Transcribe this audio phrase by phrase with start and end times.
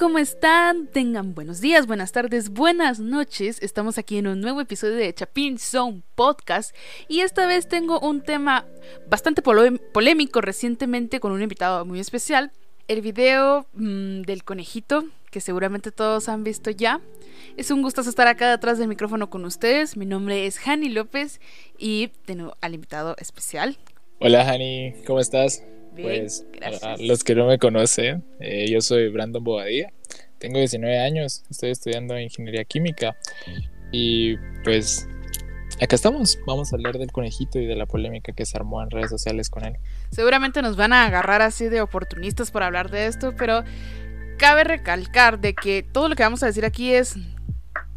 [0.00, 0.86] ¿Cómo están?
[0.86, 3.58] Tengan buenos días, buenas tardes, buenas noches.
[3.60, 6.74] Estamos aquí en un nuevo episodio de Chapin Zone Podcast
[7.06, 8.64] y esta vez tengo un tema
[9.10, 12.50] bastante polémico recientemente con un invitado muy especial.
[12.88, 17.02] El video mm, del conejito, que seguramente todos han visto ya.
[17.58, 19.98] Es un gusto estar acá detrás del micrófono con ustedes.
[19.98, 21.42] Mi nombre es Hani López
[21.76, 23.76] y tengo al invitado especial.
[24.18, 25.62] Hola Hani, ¿cómo estás?
[25.94, 26.46] Pues
[26.82, 29.92] a los que no me conocen, eh, yo soy Brandon Bobadilla,
[30.38, 33.16] tengo 19 años, estoy estudiando ingeniería química
[33.92, 35.08] y pues
[35.80, 38.90] acá estamos, vamos a hablar del conejito y de la polémica que se armó en
[38.90, 39.76] redes sociales con él.
[40.10, 43.64] Seguramente nos van a agarrar así de oportunistas por hablar de esto, pero
[44.38, 47.16] cabe recalcar de que todo lo que vamos a decir aquí es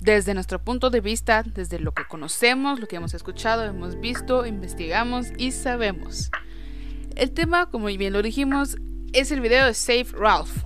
[0.03, 4.45] desde nuestro punto de vista, desde lo que conocemos, lo que hemos escuchado, hemos visto,
[4.45, 6.29] investigamos y sabemos.
[7.15, 8.77] El tema, como bien lo dijimos,
[9.13, 10.63] es el video de Save Ralph.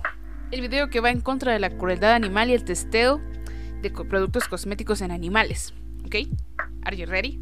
[0.50, 3.20] El video que va en contra de la crueldad animal y el testeo
[3.82, 5.74] de productos cosméticos en animales.
[6.06, 6.16] ¿Ok?
[6.84, 7.38] ¿Are you ready?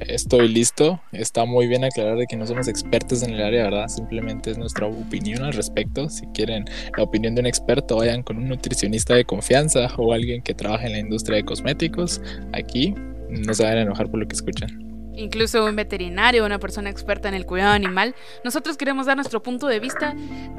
[0.00, 1.00] Estoy listo.
[1.12, 3.86] Está muy bien aclarar de que no somos expertos en el área, ¿verdad?
[3.86, 6.08] Simplemente es nuestra opinión al respecto.
[6.08, 6.64] Si quieren
[6.96, 10.86] la opinión de un experto, vayan con un nutricionista de confianza o alguien que trabaje
[10.86, 12.20] en la industria de cosméticos.
[12.54, 12.92] Aquí
[13.28, 17.28] no se van a enojar por lo que escuchan incluso un veterinario, una persona experta
[17.28, 20.14] en el cuidado animal, nosotros queremos dar nuestro punto de vista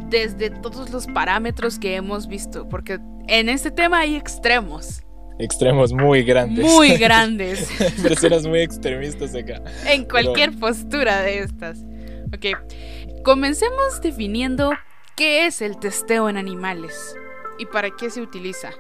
[0.10, 5.04] desde todos los parámetros que hemos visto, porque en este tema hay extremos.
[5.40, 6.66] Extremos muy grandes.
[6.66, 7.68] Muy grandes.
[8.04, 9.62] Personas muy extremistas acá.
[9.88, 11.80] En cualquier postura de estas.
[12.34, 12.58] Ok,
[13.24, 14.72] comencemos definiendo
[15.16, 17.16] qué es el testeo en animales
[17.58, 18.72] y para qué se utiliza.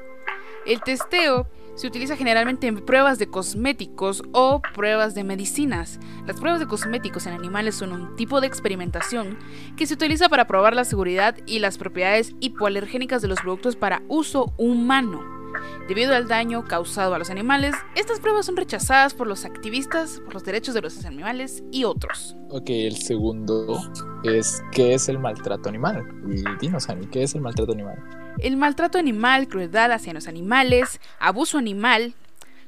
[0.66, 1.48] El testeo
[1.82, 6.00] se utiliza generalmente en pruebas de cosméticos o pruebas de medicinas.
[6.28, 9.40] Las pruebas de cosméticos en animales son un tipo de experimentación
[9.76, 14.04] que se utiliza para probar la seguridad y las propiedades hipoalergénicas de los productos para
[14.10, 15.41] uso humano.
[15.88, 20.34] Debido al daño causado a los animales, estas pruebas son rechazadas por los activistas por
[20.34, 22.36] los derechos de los animales y otros.
[22.50, 23.80] Ok, el segundo
[24.24, 26.04] es ¿qué es el maltrato animal?
[26.30, 27.98] Y dinos, ¿qué es el maltrato animal?
[28.40, 32.14] El maltrato animal, crueldad hacia los animales, abuso animal,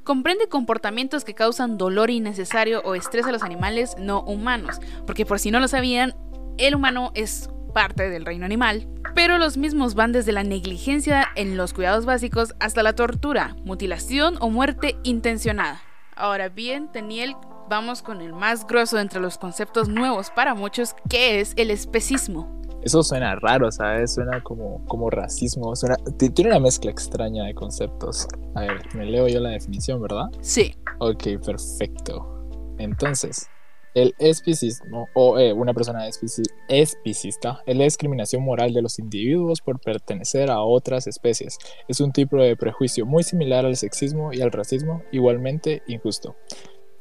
[0.03, 5.39] comprende comportamientos que causan dolor innecesario o estrés a los animales no humanos, porque por
[5.39, 6.15] si no lo sabían,
[6.57, 11.57] el humano es parte del reino animal, pero los mismos van desde la negligencia en
[11.57, 15.81] los cuidados básicos hasta la tortura, mutilación o muerte intencionada.
[16.15, 17.35] Ahora bien, Daniel,
[17.69, 22.61] vamos con el más grueso entre los conceptos nuevos para muchos, que es el especismo.
[22.83, 24.13] Eso suena raro, ¿sabes?
[24.13, 25.73] Suena como, como racismo.
[26.17, 28.27] tiene una mezcla extraña de conceptos.
[28.55, 30.25] A ver, me leo yo la definición, ¿verdad?
[30.41, 30.75] Sí.
[30.99, 32.33] Ok, perfecto.
[32.77, 33.47] Entonces,
[33.93, 39.79] el especismo o eh, una persona especista es la discriminación moral de los individuos por
[39.79, 41.57] pertenecer a otras especies.
[41.87, 46.35] Es un tipo de prejuicio muy similar al sexismo y al racismo, igualmente injusto.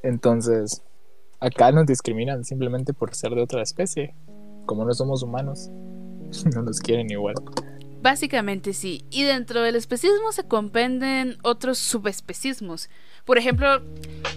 [0.03, 0.83] Entonces,
[1.41, 4.15] acá nos discriminan simplemente por ser de otra especie.
[4.67, 5.71] Como no somos humanos,
[6.55, 7.35] no nos quieren igual.
[8.03, 12.91] Básicamente sí, y dentro del especismo se comprenden otros subespecismos.
[13.25, 13.83] Por ejemplo,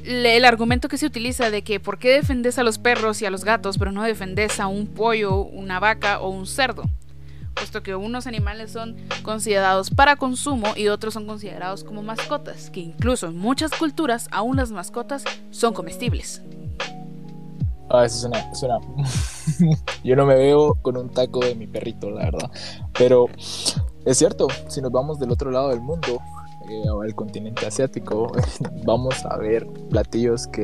[0.03, 3.31] el argumento que se utiliza de que por qué defendes a los perros y a
[3.31, 6.83] los gatos, pero no defendes a un pollo, una vaca o un cerdo.
[7.55, 12.81] Puesto que unos animales son considerados para consumo y otros son considerados como mascotas, que
[12.81, 16.41] incluso en muchas culturas aún las mascotas son comestibles.
[17.89, 18.79] Ah, eso suena, suena.
[20.03, 22.51] Yo no me veo con un taco de mi perrito, la verdad.
[22.93, 23.27] Pero
[24.05, 26.19] es cierto, si nos vamos del otro lado del mundo,
[26.69, 28.31] eh, al continente asiático,
[28.85, 30.63] vamos a ver platillos que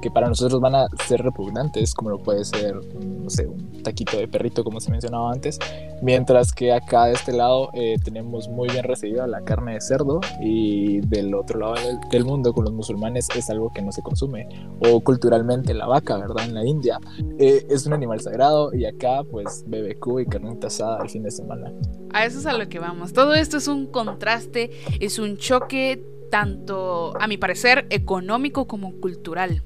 [0.00, 4.16] que para nosotros van a ser repugnantes, como lo puede ser, no sé, un taquito
[4.16, 5.58] de perrito, como se mencionaba antes,
[6.02, 10.20] mientras que acá de este lado eh, tenemos muy bien recibida la carne de cerdo
[10.40, 11.74] y del otro lado
[12.10, 14.48] del, mundo, con los musulmanes, es algo que no se consume,
[14.80, 16.44] o culturalmente la vaca, ¿verdad?
[16.44, 16.98] En la India
[17.38, 21.30] eh, es un animal sagrado y acá pues BBQ y carne asada al fin de
[21.30, 21.72] semana.
[22.12, 23.12] A eso es a lo que vamos.
[23.12, 24.70] Todo esto es un contraste,
[25.00, 29.62] es un choque tanto, a mi parecer, económico como cultural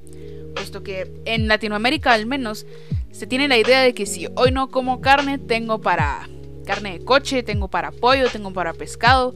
[0.61, 2.67] puesto que en Latinoamérica al menos
[3.13, 6.29] se tiene la idea de que si hoy no como carne, tengo para
[6.67, 9.35] carne de coche, tengo para pollo, tengo para pescado,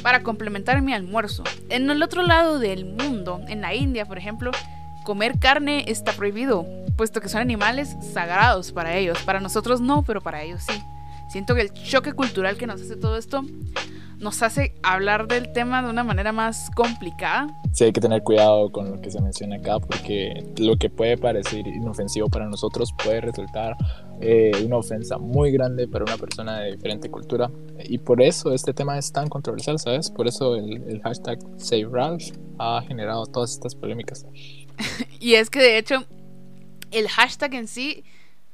[0.00, 1.44] para complementar mi almuerzo.
[1.68, 4.50] En el otro lado del mundo, en la India, por ejemplo,
[5.04, 6.66] comer carne está prohibido,
[6.96, 9.18] puesto que son animales sagrados para ellos.
[9.26, 10.82] Para nosotros no, pero para ellos sí.
[11.28, 13.44] Siento que el choque cultural que nos hace todo esto
[14.22, 17.48] nos hace hablar del tema de una manera más complicada.
[17.72, 21.18] Sí, hay que tener cuidado con lo que se menciona acá porque lo que puede
[21.18, 23.76] parecer inofensivo para nosotros puede resultar
[24.20, 27.50] eh, una ofensa muy grande para una persona de diferente cultura.
[27.84, 30.10] Y por eso este tema es tan controversial, ¿sabes?
[30.10, 34.24] Por eso el, el hashtag SaveRalph ha generado todas estas polémicas.
[35.20, 36.04] y es que de hecho
[36.92, 38.04] el hashtag en sí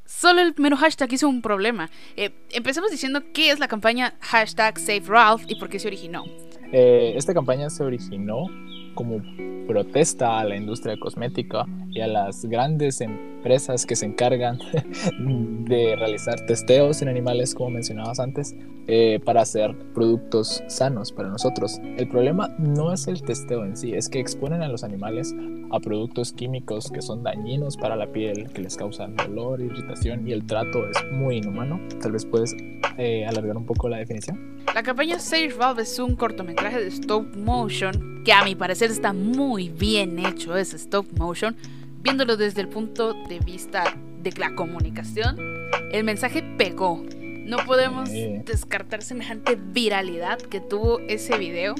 [0.08, 1.90] Solo el mero hashtag hizo un problema.
[2.16, 6.24] Eh, empecemos diciendo qué es la campaña hashtag SaveRalph y por qué se originó.
[6.72, 8.46] Eh, esta campaña se originó
[8.94, 9.20] como
[9.68, 14.58] protesta a la industria cosmética y a las grandes empresas que se encargan
[15.18, 18.54] de realizar testeos en animales, como mencionabas antes,
[18.86, 21.78] eh, para hacer productos sanos para nosotros.
[21.98, 25.34] El problema no es el testeo en sí, es que exponen a los animales
[25.70, 30.32] a productos químicos que son dañinos para la piel, que les causan dolor, irritación y
[30.32, 31.78] el trato es muy inhumano.
[32.00, 32.56] Tal vez puedes
[32.96, 34.56] eh, alargar un poco la definición.
[34.74, 39.14] La campaña Save Valve es un cortometraje de stop motion que a mi parecer está
[39.14, 41.56] muy bien hecho, es stop motion.
[42.02, 43.84] Viéndolo desde el punto de vista
[44.22, 45.38] de la comunicación,
[45.92, 47.02] el mensaje pegó.
[47.46, 51.74] No podemos descartar semejante viralidad que tuvo ese video.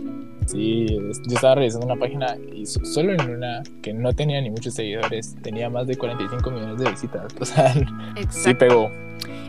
[0.47, 4.73] Sí, yo estaba revisando una página y solo en una que no tenía ni muchos
[4.73, 7.27] seguidores, tenía más de 45 millones de visitas.
[7.41, 7.75] O sea,
[8.31, 8.91] sí pegó.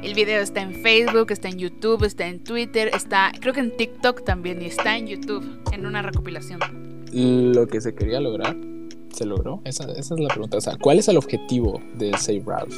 [0.01, 3.75] El video está en Facebook, está en YouTube, está en Twitter, está creo que en
[3.75, 6.59] TikTok también y está en YouTube en una recopilación.
[7.11, 8.55] Lo que se quería lograr,
[9.11, 9.61] ¿se logró?
[9.65, 10.57] Esa, esa es la pregunta.
[10.57, 12.75] O sea, ¿cuál es el objetivo de Save Ralph?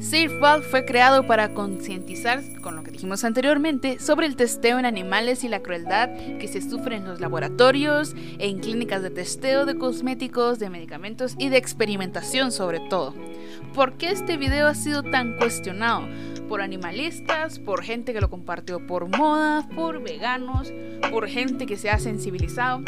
[0.00, 4.86] Save Ralph fue creado para concientizar, con lo que dijimos anteriormente, sobre el testeo en
[4.86, 9.76] animales y la crueldad que se sufre en los laboratorios, en clínicas de testeo de
[9.76, 13.14] cosméticos, de medicamentos y de experimentación sobre todo.
[13.74, 16.06] ¿Por qué este video ha sido tan cuestionado?
[16.48, 20.72] Por animalistas, por gente que lo compartió por moda, por veganos,
[21.10, 22.82] por gente que se ha sensibilizado.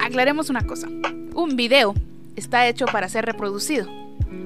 [0.00, 0.88] Aclaremos una cosa,
[1.34, 1.94] un video
[2.36, 3.88] está hecho para ser reproducido,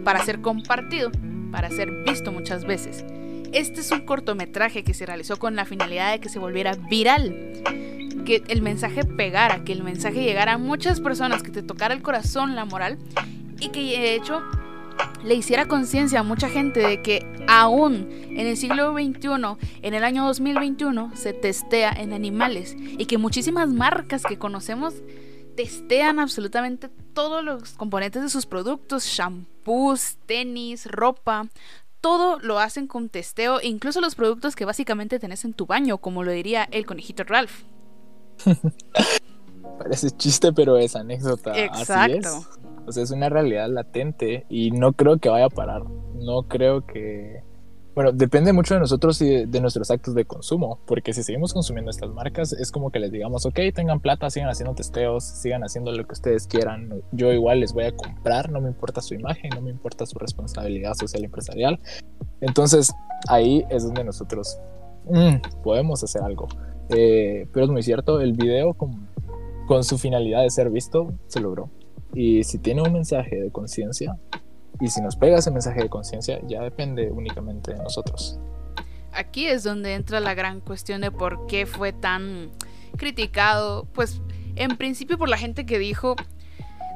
[0.05, 1.11] para ser compartido,
[1.50, 3.05] para ser visto muchas veces.
[3.52, 7.62] Este es un cortometraje que se realizó con la finalidad de que se volviera viral,
[8.25, 12.02] que el mensaje pegara, que el mensaje llegara a muchas personas, que te tocara el
[12.02, 12.99] corazón, la moral,
[13.61, 14.43] y que de hecho
[15.24, 20.04] le hiciera conciencia a mucha gente de que aún en el siglo XXI, en el
[20.04, 24.94] año 2021, se testea en animales y que muchísimas marcas que conocemos
[25.56, 31.46] testean absolutamente todos los componentes de sus productos, shampoos, tenis, ropa,
[32.00, 36.24] todo lo hacen con testeo, incluso los productos que básicamente tenés en tu baño, como
[36.24, 37.62] lo diría el conejito Ralph.
[39.78, 41.56] Parece chiste, pero es anécdota.
[41.56, 42.46] Exacto.
[42.87, 45.84] O sea, es una realidad latente y no creo que vaya a parar.
[46.14, 47.43] No creo que...
[47.94, 51.90] Bueno, depende mucho de nosotros y de, nuestros actos de consumo, porque si seguimos consumiendo
[51.90, 55.93] estas marcas, es como que les digamos, ok, tengan plata, sigan haciendo testeos, sigan haciendo
[55.93, 59.50] lo que ustedes quieran, yo igual les voy a comprar, no me importa su imagen,
[59.55, 61.81] no me importa su responsabilidad social empresarial.
[62.40, 62.94] Entonces,
[63.28, 64.58] ahí es donde nosotros
[65.11, 66.49] mm, podemos hacer algo.
[66.88, 69.06] Eh, pero es muy cierto, el video con,
[69.67, 71.68] con su finalidad de ser visto se logró.
[72.14, 74.16] Y si tiene un mensaje de conciencia,
[74.81, 78.38] y si nos pega ese mensaje de conciencia, ya depende únicamente de nosotros.
[79.12, 82.50] Aquí es donde entra la gran cuestión de por qué fue tan
[82.97, 84.21] criticado, pues
[84.57, 86.16] en principio por la gente que dijo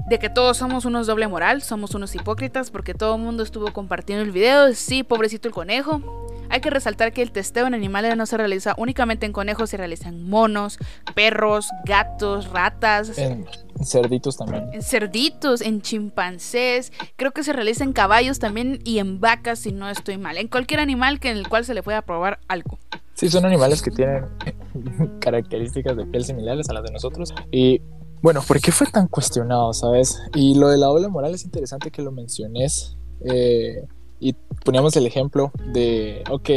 [0.08, 3.73] de que todos somos unos doble moral, somos unos hipócritas porque todo el mundo estuvo
[3.73, 8.16] compartiendo el video, sí, pobrecito el conejo, hay que resaltar que el testeo en animales
[8.16, 10.78] no se realiza únicamente en conejos, se realiza en monos,
[11.14, 13.18] perros, gatos, ratas.
[13.18, 13.46] En
[13.85, 14.68] cerditos también.
[14.73, 19.73] En cerditos, en chimpancés, creo que se realiza en caballos también y en vacas, si
[19.73, 20.38] no estoy mal.
[20.38, 22.78] En cualquier animal que en el cual se le pueda probar algo.
[23.14, 24.26] Sí, son animales que tienen
[25.21, 27.35] características de piel similares a las de nosotros.
[27.50, 27.80] Y
[28.23, 30.21] bueno, ¿por qué fue tan cuestionado, sabes?
[30.35, 32.97] Y lo de la doble moral es interesante que lo menciones.
[33.25, 33.87] Eh,
[34.21, 36.50] y poníamos el ejemplo de, ok,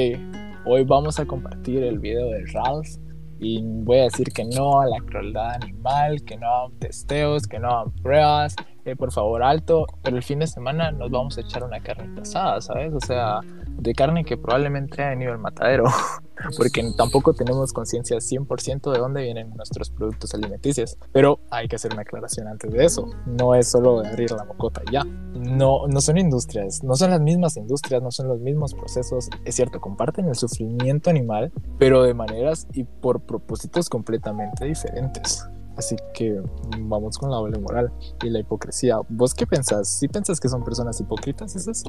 [0.65, 2.87] hoy vamos a compartir el video de Ralph
[3.39, 7.59] y voy a decir que no a la crueldad animal, que no a testeos, que
[7.59, 8.55] no a pruebas,
[8.85, 12.13] eh, por favor alto, pero el fin de semana nos vamos a echar una carne
[12.15, 12.93] pasada, ¿sabes?
[12.93, 13.39] O sea,
[13.79, 15.85] de carne que probablemente ha venido el matadero,
[16.57, 20.97] porque tampoco tenemos conciencia 100% de dónde vienen nuestros productos alimenticios.
[21.11, 23.09] Pero hay que hacer una aclaración antes de eso.
[23.25, 25.03] No es solo abrir la bocota ya.
[25.03, 29.29] No, no son industrias, no son las mismas industrias, no son los mismos procesos.
[29.45, 35.47] Es cierto, comparten el sufrimiento animal, pero de maneras y por propósitos completamente diferentes.
[35.79, 36.41] Así que
[36.77, 37.89] vamos con la doble moral
[38.21, 38.97] y la hipocresía.
[39.07, 39.87] ¿Vos qué pensás?
[39.87, 41.85] ¿Sí pensás que son personas hipócritas esas?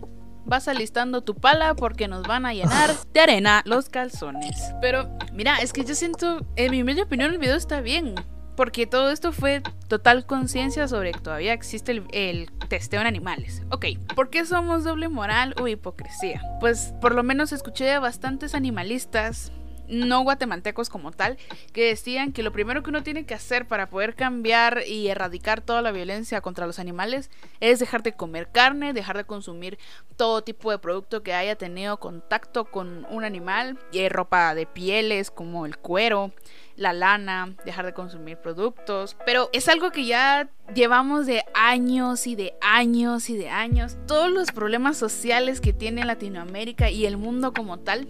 [0.46, 4.72] Vas alistando tu pala porque nos van a llenar de arena los calzones.
[4.80, 8.14] Pero mira, es que yo siento, en mi media opinión, el video está bien.
[8.56, 13.62] Porque todo esto fue total conciencia sobre que todavía existe el, el, testeo en animales.
[13.72, 16.42] Ok, ¿por qué somos doble moral o hipocresía?
[16.60, 19.50] Pues por lo menos escuché a bastantes animalistas
[19.90, 21.36] no guatemaltecos como tal,
[21.72, 25.60] que decían que lo primero que uno tiene que hacer para poder cambiar y erradicar
[25.60, 27.30] toda la violencia contra los animales
[27.60, 29.78] es dejar de comer carne, dejar de consumir
[30.16, 35.30] todo tipo de producto que haya tenido contacto con un animal, y ropa de pieles
[35.30, 36.32] como el cuero,
[36.76, 42.36] la lana, dejar de consumir productos, pero es algo que ya llevamos de años y
[42.36, 43.98] de años y de años.
[44.06, 48.08] Todos los problemas sociales que tiene Latinoamérica y el mundo como tal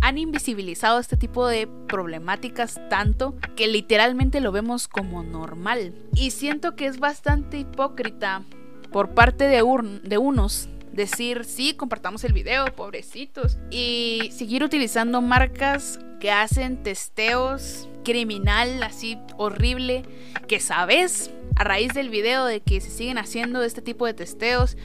[0.00, 5.94] han invisibilizado este tipo de problemáticas tanto que literalmente lo vemos como normal.
[6.14, 8.42] Y siento que es bastante hipócrita
[8.92, 16.30] por parte de, unos decir, sí, compartamos el video, pobrecitos, y seguir utilizando marcas que
[16.30, 20.04] hacen testeos criminal así horrible,
[20.48, 24.76] que sabes a raíz del video de que se siguen haciendo este tipo de testeos,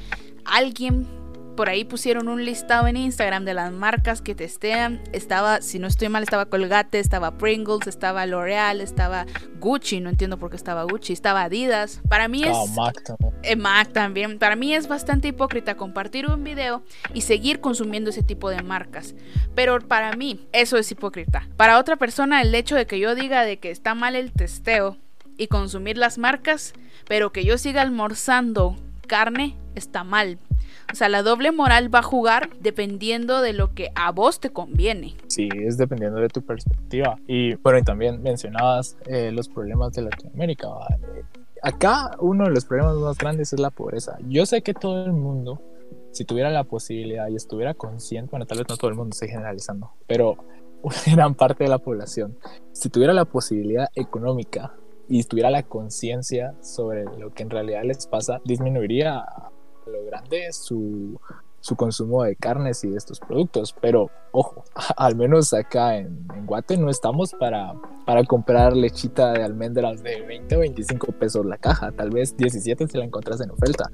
[0.43, 1.07] alguien
[1.55, 5.01] por ahí pusieron un listado en Instagram de las marcas que testean.
[5.11, 9.25] Estaba, si no estoy mal, estaba Colgate, estaba Pringles, estaba L'Oreal, estaba
[9.59, 12.01] Gucci, no entiendo por qué estaba Gucci, estaba Adidas.
[12.07, 12.57] Para mí es...
[12.75, 13.33] Mac también.
[13.43, 14.39] Eh, Mac también.
[14.39, 19.15] Para mí es bastante hipócrita compartir un video y seguir consumiendo ese tipo de marcas.
[19.55, 21.47] Pero para mí eso es hipócrita.
[21.57, 24.97] Para otra persona el hecho de que yo diga de que está mal el testeo
[25.37, 26.73] y consumir las marcas,
[27.07, 28.77] pero que yo siga almorzando
[29.07, 30.39] carne está mal.
[30.91, 34.49] O sea, la doble moral va a jugar dependiendo de lo que a vos te
[34.49, 35.15] conviene.
[35.27, 37.17] Sí, es dependiendo de tu perspectiva.
[37.27, 40.67] Y bueno, y también mencionabas eh, los problemas de Latinoamérica.
[41.63, 44.17] Acá uno de los problemas más grandes es la pobreza.
[44.27, 45.61] Yo sé que todo el mundo,
[46.11, 49.29] si tuviera la posibilidad y estuviera consciente, bueno, tal vez no todo el mundo estoy
[49.29, 50.37] generalizando, pero
[50.81, 52.37] una gran parte de la población,
[52.73, 54.73] si tuviera la posibilidad económica
[55.07, 59.23] y tuviera la conciencia sobre lo que en realidad les pasa, disminuiría
[59.91, 61.19] lo grande su,
[61.59, 63.75] su consumo de carnes y de estos productos.
[63.79, 64.63] Pero ojo,
[64.97, 67.73] al menos acá en, en, Guate no estamos para,
[68.05, 71.91] para comprar lechita de almendras de 20 o 25 pesos la caja.
[71.91, 73.89] Tal vez 17 si la encuentras en oferta.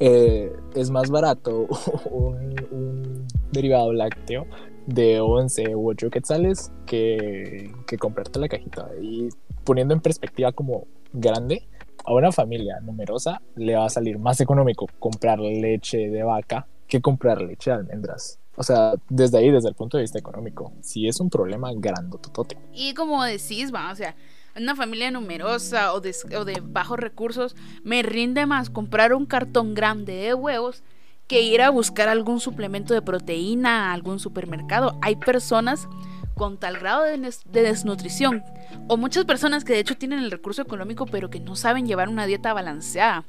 [0.00, 1.66] Eh, es más barato
[2.10, 4.44] un, un, derivado lácteo
[4.86, 8.90] de 11 u 8 quetzales que, que comprarte la cajita.
[9.00, 9.28] Y
[9.64, 11.68] poniendo en perspectiva como grande,
[12.04, 17.00] a una familia numerosa le va a salir más económico comprar leche de vaca que
[17.00, 18.38] comprar leche de almendras.
[18.56, 22.56] O sea, desde ahí, desde el punto de vista económico, sí es un problema grandototote.
[22.72, 24.14] Y como decís, va, o sea,
[24.56, 29.74] una familia numerosa o de, o de bajos recursos, me rinde más comprar un cartón
[29.74, 30.84] grande de huevos
[31.26, 34.98] que ir a buscar algún suplemento de proteína a algún supermercado.
[35.02, 35.88] Hay personas
[36.34, 38.42] con tal grado de, de, desnutrición
[38.88, 42.08] o muchas personas que de hecho tienen el recurso económico pero que no saben llevar
[42.08, 43.24] una dieta balanceada.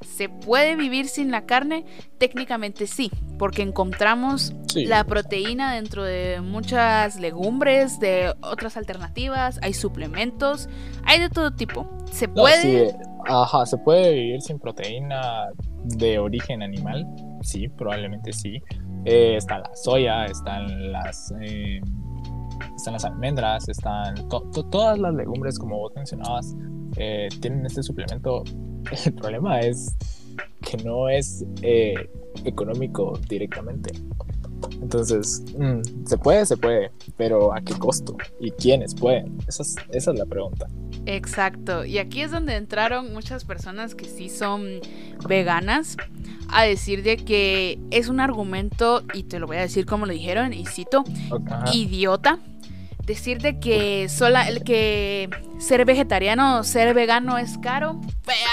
[0.00, 1.84] ¿Se puede vivir sin la carne?
[2.18, 4.84] Técnicamente sí, porque encontramos sí.
[4.84, 10.68] la proteína dentro de muchas legumbres, de otras alternativas, hay suplementos,
[11.04, 11.88] hay de todo tipo.
[12.12, 12.84] ¿Se puede?
[12.84, 12.96] No, sí,
[13.26, 15.48] ajá, ¿se puede vivir sin proteína
[15.82, 17.04] de origen animal?
[17.42, 18.62] Sí, probablemente sí.
[19.04, 21.32] Eh, está la soya, están las...
[21.40, 21.80] Eh,
[22.76, 26.54] están las almendras, están to to todas las legumbres, como vos mencionabas,
[26.96, 28.44] eh, tienen este suplemento.
[29.04, 29.96] El problema es
[30.62, 32.08] que no es eh,
[32.44, 33.92] económico directamente.
[34.82, 38.16] Entonces, mmm, se puede, se puede, pero ¿a qué costo?
[38.40, 39.38] ¿Y quiénes pueden?
[39.46, 40.66] Esa es, esa es la pregunta.
[41.06, 44.80] Exacto, y aquí es donde entraron muchas personas que sí son
[45.26, 45.96] veganas
[46.48, 50.12] a decir de que es un argumento, y te lo voy a decir como lo
[50.12, 51.82] dijeron, y cito, okay.
[51.82, 52.38] idiota,
[53.08, 58.00] decir de que sola, que ser vegetariano o ser vegano es caro.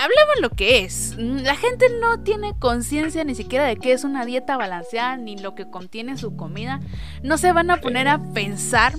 [0.01, 1.15] Hablemos lo que es.
[1.17, 5.55] La gente no tiene conciencia ni siquiera de qué es una dieta balanceada ni lo
[5.55, 6.79] que contiene su comida.
[7.21, 8.93] No se van a poner a pensar,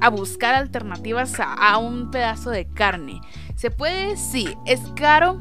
[0.00, 3.20] a buscar alternativas a, a un pedazo de carne.
[3.54, 4.16] ¿Se puede?
[4.16, 4.48] Sí.
[4.66, 5.40] ¿Es caro?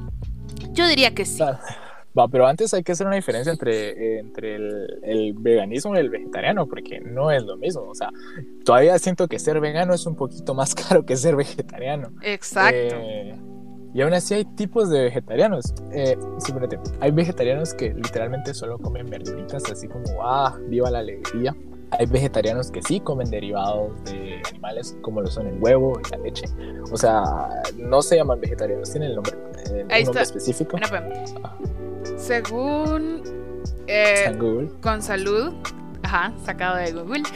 [0.73, 1.41] Yo diría que sí.
[2.17, 5.99] Va, pero antes hay que hacer una diferencia entre, eh, entre el, el, veganismo y
[5.99, 7.81] el vegetariano, porque no es lo mismo.
[7.81, 8.09] O sea,
[8.63, 12.11] todavía siento que ser vegano es un poquito más caro que ser vegetariano.
[12.21, 12.95] Exacto.
[12.95, 13.35] Eh,
[13.93, 15.73] y aún así hay tipos de vegetarianos.
[15.93, 21.55] Eh, simplemente, hay vegetarianos que literalmente solo comen verduritas, así como, ah, viva la alegría.
[21.91, 26.17] Hay vegetarianos que sí comen derivados de animales, como lo son el huevo y la
[26.17, 26.45] leche.
[26.91, 27.23] O sea,
[27.75, 29.33] no se llaman vegetarianos, tienen el nombre,
[29.69, 30.77] eh, un nombre específico.
[32.17, 33.21] Según,
[33.87, 34.37] eh,
[34.81, 35.53] con salud,
[36.03, 37.23] ajá, sacado de Google.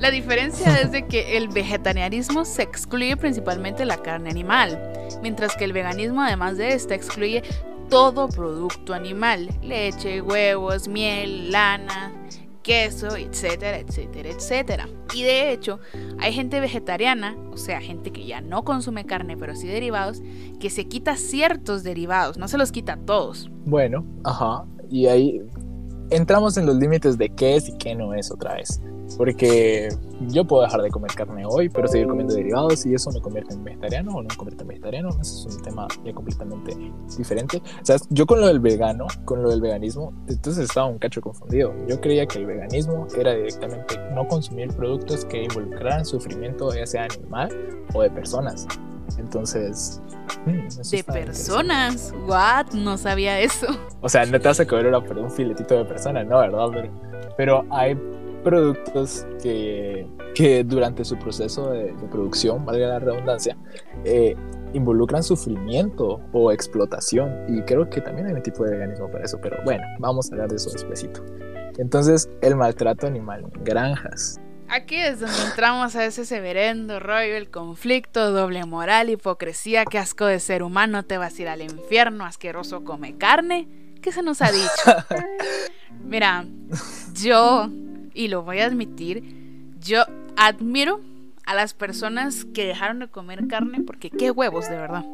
[0.00, 4.80] La diferencia es de que el vegetarianismo se excluye principalmente la carne animal,
[5.20, 7.42] mientras que el veganismo además de esta excluye
[7.90, 12.14] todo producto animal, leche, huevos, miel, lana,
[12.62, 14.88] queso, etcétera, etcétera, etcétera.
[15.14, 15.80] Y de hecho,
[16.18, 20.22] hay gente vegetariana, o sea, gente que ya no consume carne, pero sí derivados,
[20.60, 23.50] que se quita ciertos derivados, no se los quita todos.
[23.64, 25.40] Bueno, ajá, y ahí
[26.10, 28.80] entramos en los límites de qué es y qué no es otra vez.
[29.16, 29.88] Porque
[30.28, 33.54] yo puedo dejar de comer carne hoy, pero seguir comiendo derivados y eso me convierte
[33.54, 35.08] en vegetariano o no me convierte en vegetariano.
[35.20, 36.76] Ese es un tema ya completamente
[37.16, 37.58] diferente.
[37.58, 41.20] O sea, yo con lo del vegano, con lo del veganismo, entonces estaba un cacho
[41.20, 41.74] confundido.
[41.88, 47.04] Yo creía que el veganismo era directamente no consumir productos que involucraran sufrimiento, ya sea
[47.04, 47.50] animal
[47.94, 48.66] o de personas.
[49.18, 50.00] Entonces,
[50.46, 52.72] mm, de personas, what?
[52.72, 53.66] No sabía eso.
[54.00, 56.68] O sea, no te vas a comer un filetito de persona, no, ¿verdad?
[56.72, 56.90] Pero,
[57.36, 57.98] pero hay
[58.42, 63.56] productos que, que durante su proceso de, producción, valga la redundancia,
[64.04, 64.36] eh,
[64.72, 67.44] involucran sufrimiento o explotación.
[67.48, 70.34] Y creo que también hay un tipo de veganismo para eso, pero bueno, vamos a
[70.34, 71.24] hablar de eso despacito.
[71.78, 74.40] Entonces, el maltrato animal en granjas.
[74.68, 80.26] Aquí es donde entramos a ese severendo rollo, el conflicto, doble moral, hipocresía, qué asco
[80.26, 83.68] de ser humano, te vas a ir al infierno, asqueroso come carne.
[84.00, 84.70] ¿Qué se nos ha dicho?
[86.04, 86.44] Mira,
[87.20, 87.68] yo
[88.14, 89.22] y lo voy a admitir,
[89.80, 90.04] yo
[90.36, 91.00] admiro
[91.44, 95.04] a las personas que dejaron de comer carne porque qué huevos, de verdad.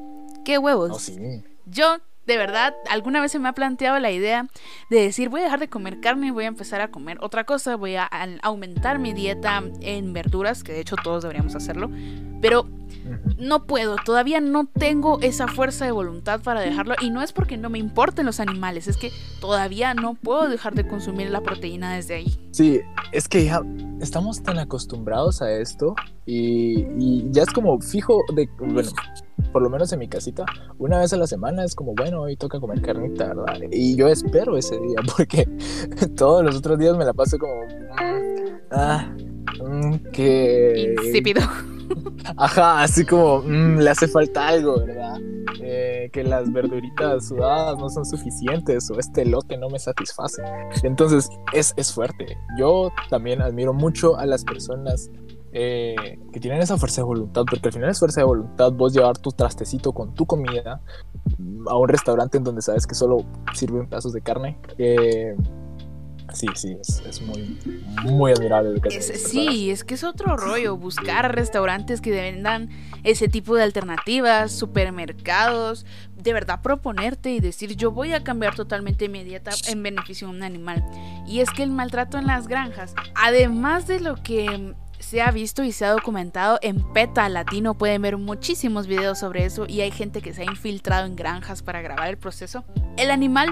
[0.45, 1.09] Qué huevos.
[1.09, 4.47] Oh, yo, de verdad, alguna vez se me ha planteado la idea
[4.91, 7.45] de decir, voy a dejar de comer carne y voy a empezar a comer otra
[7.45, 8.09] cosa, voy a
[8.43, 11.91] aumentar mi dieta en verduras, que de hecho todos deberíamos hacerlo,
[12.41, 12.69] pero
[13.39, 16.95] no puedo, todavía no tengo esa fuerza de voluntad para dejarlo.
[17.01, 20.75] Y no es porque no me importen los animales, es que todavía no puedo dejar
[20.75, 22.39] de consumir la proteína desde ahí.
[22.51, 22.81] Sí,
[23.13, 23.63] es que ya
[24.01, 28.91] estamos tan acostumbrados a esto y, ya es como fijo de, bueno,
[29.53, 30.45] por lo menos en mi casita,
[30.79, 33.61] una vez a la semana es como, bueno, hoy toca comer carnita, ¿verdad?
[33.71, 35.49] Y yo espero ese día porque
[36.17, 39.15] todos los otros días me la paso como, mm, ah,
[39.63, 40.95] mm, que...
[41.03, 41.43] Insípido.
[42.37, 45.21] Ajá, así como mm, le hace falta algo, ¿verdad?
[45.61, 50.43] Eh, que las verduritas sudadas no son suficientes o este lote no me satisface.
[50.83, 52.37] Entonces es, es fuerte.
[52.59, 55.11] Yo también admiro mucho a las personas
[55.59, 58.93] eh, que tienen esa fuerza de voluntad, porque al final es fuerza de voluntad vos
[58.93, 60.83] llevar tu trastecito con tu comida
[61.69, 64.59] a un restaurante en donde sabes que solo sirven pedazos de carne.
[64.77, 65.35] Eh,
[66.37, 66.77] sí, sí,
[67.09, 67.59] es, muy,
[68.05, 68.81] muy admirable.
[68.91, 72.69] sí, es que es otro rollo, buscar restaurantes que vendan
[73.05, 79.09] ese tipo de alternativas, supermercados, de verdad proponerte y decir yo voy a cambiar totalmente
[79.09, 80.85] mi dieta en beneficio de un animal.
[81.27, 85.63] Y es que el maltrato en las granjas, además de lo que se ha visto
[85.63, 87.75] y se ha documentado en PETA Latino.
[87.75, 91.63] Pueden ver muchísimos videos sobre eso y hay gente que se ha infiltrado en granjas
[91.63, 92.65] para grabar el proceso.
[92.97, 93.49] El animal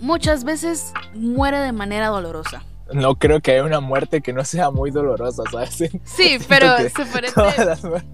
[0.00, 2.62] muchas veces muere de manera dolorosa.
[2.92, 5.82] No creo que haya una muerte que no sea muy dolorosa, ¿sabes?
[6.04, 6.90] Sí, pero se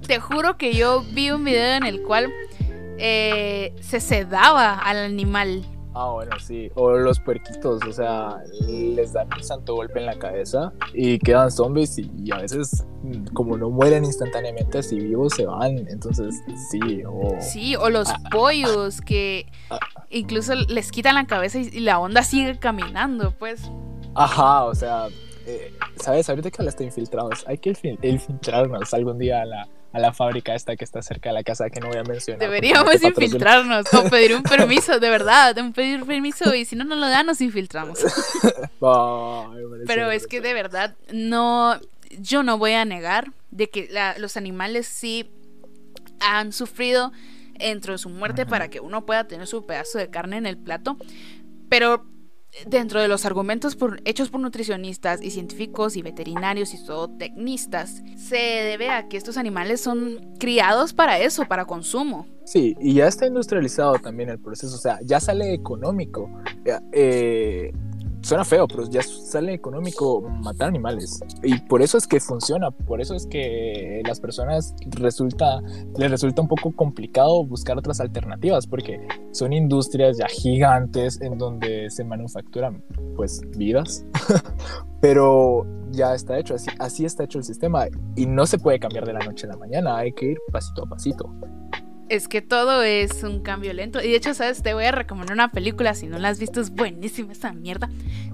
[0.06, 2.32] te juro que yo vi un video en el cual
[2.98, 6.70] eh, se sedaba al animal Ah, bueno, sí.
[6.74, 8.36] O los puerquitos, o sea,
[8.68, 12.84] les dan un santo golpe en la cabeza y quedan zombies y, a veces,
[13.32, 15.78] como no mueren instantáneamente, así vivos se van.
[15.88, 17.02] Entonces, sí.
[17.04, 17.36] O...
[17.40, 22.22] Sí, o los ah, pollos que ah, incluso les quitan la cabeza y, la onda
[22.22, 23.68] sigue caminando, pues.
[24.14, 25.08] Ajá, o sea,
[25.46, 26.28] eh, ¿sabes?
[26.28, 30.54] Ahorita que hablaste de infiltrados, hay que infiltrarnos algún día a la a la fábrica
[30.54, 32.40] esta que está cerca de la casa que no voy a mencionar.
[32.40, 37.08] Deberíamos infiltrarnos o pedir un permiso, de verdad, pedir permiso y si no nos lo
[37.08, 37.98] dan nos infiltramos.
[39.86, 41.78] Pero es que de verdad no,
[42.18, 45.30] yo no voy a negar de que los animales sí
[46.20, 47.12] han sufrido
[47.54, 50.96] entre su muerte para que uno pueda tener su pedazo de carne en el plato,
[51.68, 52.04] pero
[52.66, 58.90] dentro de los argumentos hechos por nutricionistas y científicos y veterinarios y zootecnistas, se debe
[58.90, 62.26] a que estos animales son criados para eso, para consumo.
[62.44, 66.30] Sí, y ya está industrializado también el proceso, o sea, ya sale económico.
[66.92, 67.72] Eh,
[68.22, 71.20] suena feo, pero ya sale económico matar animales.
[71.42, 75.60] Y por eso es que funciona, por eso es que las personas resulta,
[75.96, 79.00] les resulta un poco complicado buscar otras alternativas, porque
[79.32, 82.82] son industrias ya gigantes en donde se manufacturan
[83.16, 84.04] pues vidas,
[85.00, 89.06] pero ya está hecho, así, así está hecho el sistema y no se puede cambiar
[89.06, 91.34] de la noche a la mañana, hay que ir pasito a pasito.
[92.10, 94.02] Es que todo es un cambio lento.
[94.02, 94.64] Y de hecho, ¿sabes?
[94.64, 95.94] Te voy a recomendar una película.
[95.94, 97.88] Si no la has visto, es buenísima esta mierda.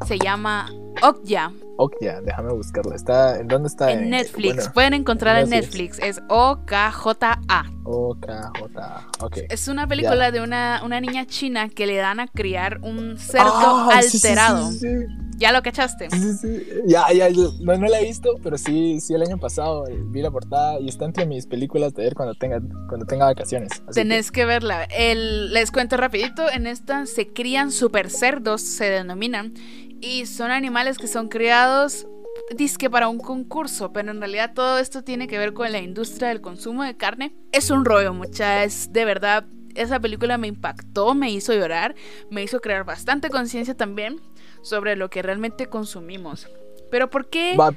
[0.07, 0.71] Se llama
[1.03, 1.53] Okja.
[1.77, 2.97] Okja, déjame buscarla.
[2.97, 3.93] Está, ¿En dónde está?
[3.93, 4.71] En Netflix.
[4.71, 5.99] Pueden encontrar en Netflix.
[5.99, 7.65] Es O-K-J-A.
[7.85, 9.09] O-K-J-A.
[9.21, 9.39] Ok.
[9.51, 13.53] Es una película de una, una, niña china que le dan a criar un cerdo
[13.55, 14.71] ah, alterado.
[14.71, 14.89] sí, sí,
[15.37, 16.09] ¿Ya lo cachaste?
[16.11, 19.87] Sí, sí, Ya, ya, no, no, la he visto, pero sí, sí, el año pasado
[19.87, 23.27] eh, vi la portada y está entre mis películas de ver cuando tenga, cuando tenga
[23.27, 23.70] vacaciones.
[23.92, 24.46] Tenés que...
[24.46, 24.85] verla.
[24.85, 29.55] El, les cuento rapidito, en esta se crían super cerdos, se denominan,
[30.01, 32.07] y son animales que son criados
[32.55, 36.29] disque para un concurso, pero en realidad todo esto tiene que ver con la industria
[36.29, 37.35] del consumo de carne.
[37.51, 39.46] Es un rollo, mucha, es de verdad
[39.77, 41.94] esa película me impactó, me hizo llorar,
[42.31, 44.20] me hizo crear bastante conciencia también
[44.66, 46.48] sobre lo que realmente consumimos.
[46.90, 47.57] Pero ¿por qué?
[47.57, 47.72] Va,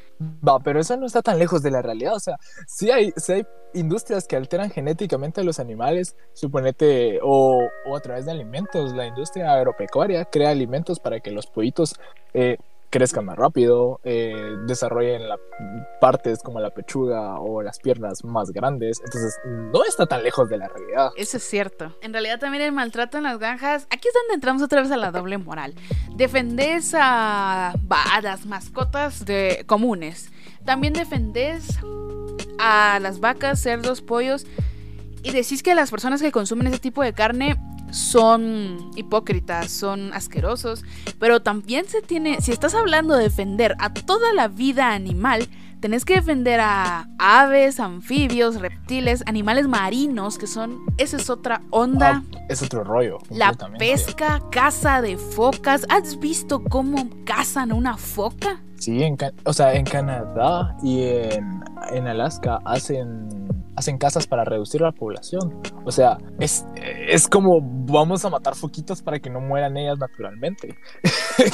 [0.47, 2.15] va, pero eso no está tan lejos de la realidad.
[2.15, 2.35] O sea,
[2.67, 7.99] sí hay, sí hay industrias que alteran genéticamente a los animales, suponete, o, o, a
[7.99, 8.93] través de alimentos.
[8.93, 11.95] La industria agropecuaria crea alimentos para que los pollitos
[12.33, 12.57] eh,
[12.89, 15.37] crezcan más rápido, eh, desarrollen la,
[16.01, 18.99] partes como la pechuga o las piernas más grandes.
[19.03, 21.11] Entonces, no está tan lejos de la realidad.
[21.15, 21.95] Eso es cierto.
[22.01, 23.87] En realidad, también el maltrato en las granjas.
[23.89, 25.75] Aquí es donde entramos otra vez a la doble moral.
[26.15, 30.31] Defendés a, a mascotas de, comunes.
[30.65, 31.79] También defendés
[32.57, 34.45] a las vacas, cerdos, pollos.
[35.23, 37.57] Y decís que las personas que consumen ese tipo de carne
[37.91, 40.83] son hipócritas, son asquerosos,
[41.19, 45.47] pero también se tiene, si estás hablando de defender a toda la vida animal,
[45.79, 52.23] tenés que defender a aves, anfibios, reptiles, animales marinos, que son, esa es otra onda.
[52.25, 53.19] Ah, es otro rollo.
[53.29, 55.85] La pesca, caza de focas.
[55.89, 58.61] ¿Has visto cómo cazan una foca?
[58.79, 61.61] Sí, en, o sea, en Canadá y en,
[61.91, 63.27] en Alaska hacen
[63.79, 65.61] hacen casas para reducir la población.
[65.85, 70.77] O sea, es, es como vamos a matar foquitos para que no mueran ellas naturalmente.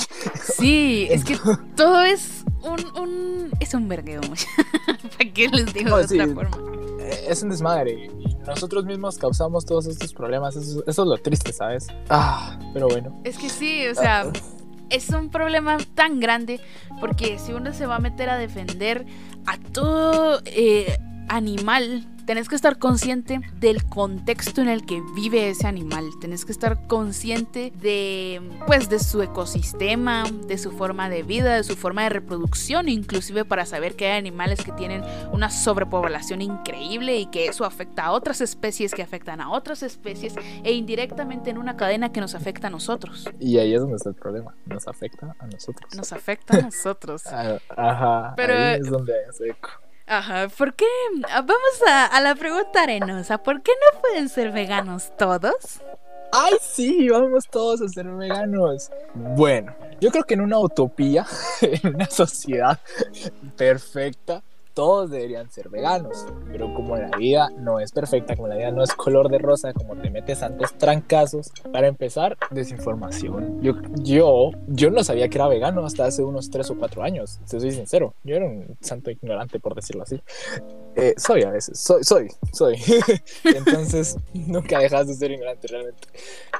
[0.57, 1.37] Sí, es que
[1.75, 4.21] todo es un, un es un vergueo.
[5.17, 6.57] ¿Para qué les digo de otra forma?
[6.99, 10.55] Eh, es un desmadre y nosotros mismos causamos todos estos problemas.
[10.55, 11.85] Eso, eso es lo triste, ¿sabes?
[12.09, 13.21] Ah, pero bueno.
[13.23, 14.25] Es que sí, o sea,
[14.89, 16.59] es un problema tan grande
[16.99, 19.05] porque si uno se va a meter a defender
[19.45, 25.67] a todo eh, animal tenés que estar consciente del contexto en el que vive ese
[25.67, 26.09] animal.
[26.19, 31.63] Tenés que estar consciente de, pues, de su ecosistema, de su forma de vida, de
[31.63, 37.17] su forma de reproducción, inclusive para saber que hay animales que tienen una sobrepoblación increíble
[37.17, 40.33] y que eso afecta a otras especies que afectan a otras especies
[40.63, 43.29] e indirectamente en una cadena que nos afecta a nosotros.
[43.39, 44.55] Y ahí es donde está el problema.
[44.65, 45.95] Nos afecta a nosotros.
[45.95, 47.23] Nos afecta a nosotros.
[47.37, 48.33] Ah, ajá.
[48.37, 49.69] Pero ahí es donde hay eco.
[50.07, 50.85] Ajá, ¿por qué?
[51.29, 53.39] Ah, vamos a, la pregunta arenosa.
[53.39, 55.81] ¿Por qué no pueden ser veganos todos?
[56.31, 57.09] ¡Ay, sí!
[57.09, 58.91] Vamos todos a ser veganos.
[59.15, 61.25] Bueno, yo creo que en una utopía,
[61.61, 62.79] en una sociedad
[63.57, 64.43] perfecta,
[64.75, 68.83] todos deberían ser veganos, pero como la vida no es perfecta, como la vida no
[68.83, 73.61] es color de rosa, como te metes tantos trancazos, para empezar, desinformación.
[73.63, 77.39] Yo, yo, yo no sabía que era vegano hasta hace unos 3 o 4 años,
[77.49, 80.21] te soy sincero, yo era un santo ignorante, por decirlo así.
[80.97, 82.75] Eh, soy a veces, soy, soy, soy.
[83.45, 86.07] Entonces, nunca dejas de ser ignorante realmente.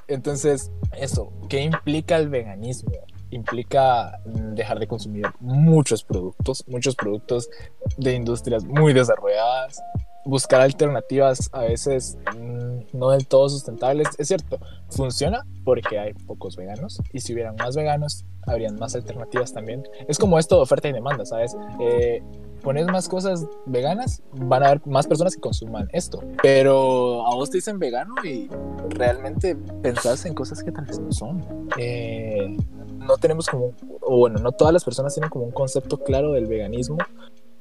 [0.08, 2.91] Entonces, eso, ¿qué implica el veganismo?
[3.31, 7.49] Implica dejar de consumir muchos productos, muchos productos
[7.97, 9.81] de industrias muy desarrolladas,
[10.25, 14.07] buscar alternativas a veces mm, no del todo sustentables.
[14.17, 14.59] Es cierto,
[14.89, 19.83] funciona porque hay pocos veganos y si hubieran más veganos, habrían más alternativas también.
[20.07, 21.55] Es como esto de oferta y demanda, ¿sabes?
[21.79, 22.21] Eh,
[22.61, 26.21] pones más cosas veganas, van a haber más personas que consuman esto.
[26.41, 28.49] Pero a vos te dicen vegano y
[28.89, 31.45] realmente pensás en cosas que tal vez no son.
[31.77, 32.57] Eh,
[33.06, 36.48] no tenemos como, o bueno, no todas las personas tienen como un concepto claro del
[36.48, 36.98] veganismo.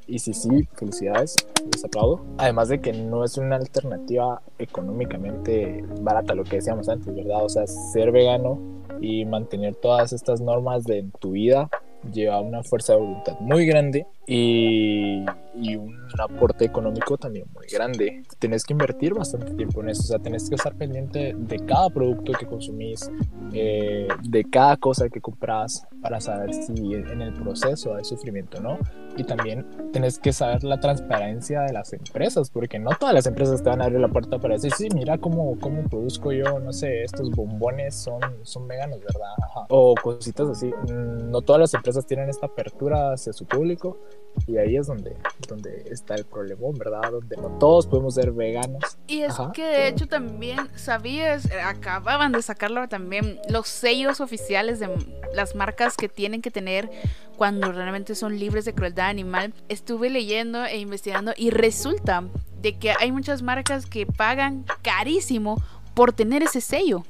[0.07, 1.35] Y si sí, felicidades,
[1.73, 2.21] les aplaudo.
[2.37, 7.43] Además de que no es una alternativa económicamente barata, lo que decíamos antes, ¿verdad?
[7.43, 8.59] O sea, ser vegano
[9.01, 11.71] y mantener todas estas normas de tu vida
[12.13, 18.23] lleva una fuerza de voluntad muy grande y, y, un aporte económico también muy grande.
[18.39, 21.91] Tienes que invertir bastante tiempo en eso, o sea, tienes que estar pendiente de cada
[21.91, 23.11] producto que consumís,
[23.53, 28.61] eh, de cada cosa que compras para saber si en el proceso hay sufrimiento o
[28.61, 28.79] no.
[29.17, 33.63] Y también tienes que saber la transparencia de las empresas, porque no todas las empresas
[33.63, 36.73] te van a abrir la puerta para decir, sí, mira cómo, cómo produzco yo, no
[36.73, 39.67] sé, estos bombones son, son veganos, ¿verdad?
[39.69, 40.67] O cositas así.
[40.67, 43.99] Mm, no todas las empresas tienen esta apertura hacia su público
[44.47, 45.17] y ahí es donde,
[45.49, 47.11] donde está el problema, ¿verdad?
[47.11, 48.99] Donde no todos podemos ser veganos.
[49.07, 51.49] Y es que de hecho también, ¿sabías?
[51.65, 54.91] Acababan de sacarlo también los sellos oficiales de
[55.35, 56.91] las marcas que tienen que tener
[57.37, 59.55] cuando realmente son libres de crueldad animal.
[59.69, 62.25] Estuve leyendo e investigando y resulta
[62.61, 65.63] de que hay muchas marcas que pagan carísimo
[65.95, 67.05] por tener ese sello.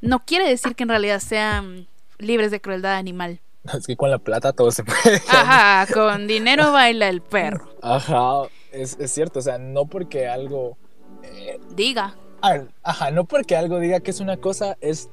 [0.00, 1.86] No quiere decir que en realidad sean
[2.18, 3.40] libres de crueldad animal.
[3.78, 5.20] Es que con la plata todo se puede.
[5.28, 7.68] Ajá, con dinero baila el perro.
[7.82, 10.76] Ajá, es, cierto, o sea, no porque algo...
[11.22, 12.16] Eh, diga.
[12.82, 15.10] Ajá, no porque algo diga que es una cosa, es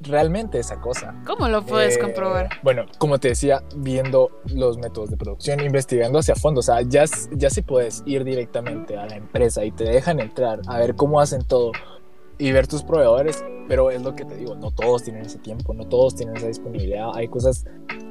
[0.00, 1.14] realmente esa cosa.
[1.24, 2.48] ¿Cómo lo puedes eh, comprobar?
[2.62, 7.04] Bueno, como te decía, viendo los métodos de producción, investigando hacia fondo, o sea, ya,
[7.30, 11.20] ya si puedes ir directamente a la empresa y te dejan entrar a ver cómo
[11.20, 11.72] hacen todo
[12.38, 15.72] y ver tus proveedores, pero es lo que te digo, no todos tienen ese tiempo,
[15.74, 17.64] no todos tienen esa disponibilidad, hay cosas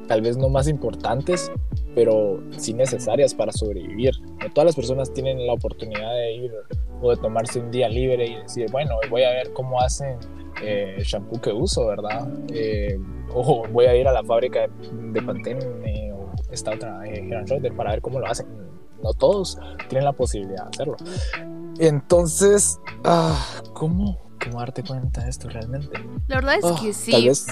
[0.08, 1.50] tal vez no más importantes,
[1.94, 4.12] pero sí necesarias para sobrevivir.
[4.40, 6.52] No todas las personas tienen la oportunidad de ir
[7.00, 10.18] o de tomarse un día libre y decir, bueno, voy a ver cómo hacen
[10.62, 12.28] eh, el shampoo que uso, ¿verdad?
[12.52, 12.98] Eh,
[13.32, 14.68] o voy a ir a la fábrica
[15.12, 17.28] de, Pantene o esta otra, eh,
[17.76, 18.46] para ver cómo lo hacen.
[19.02, 19.58] No todos
[19.88, 20.96] tienen la posibilidad de hacerlo.
[21.78, 25.98] Entonces, ah, ¿cómo, ¿cómo darte cuenta de esto realmente?
[26.28, 27.10] La verdad es que ah, sí.
[27.10, 27.46] Tal vez,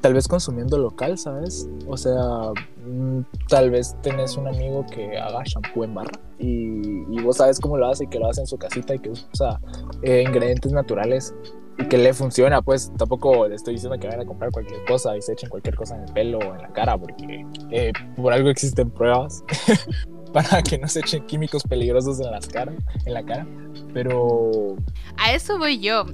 [0.00, 1.68] tal vez consumiendo local, ¿sabes?
[1.86, 2.52] O sea,
[2.86, 7.60] mm, tal vez tenés un amigo que haga shampoo en barra y, y, vos sabes
[7.60, 9.60] cómo lo hace y que lo hace en su casita y que usa
[10.02, 11.34] eh, ingredientes naturales
[11.78, 15.16] y que le funciona, pues tampoco le estoy diciendo que vayan a comprar cualquier cosa
[15.16, 18.32] y se echen cualquier cosa en el pelo o en la cara, porque eh, por
[18.32, 19.42] algo existen pruebas
[20.34, 22.72] para que no se echen químicos peligrosos en, las cara,
[23.06, 23.46] en la cara.
[23.94, 24.76] Pero...
[25.16, 26.04] A eso voy yo.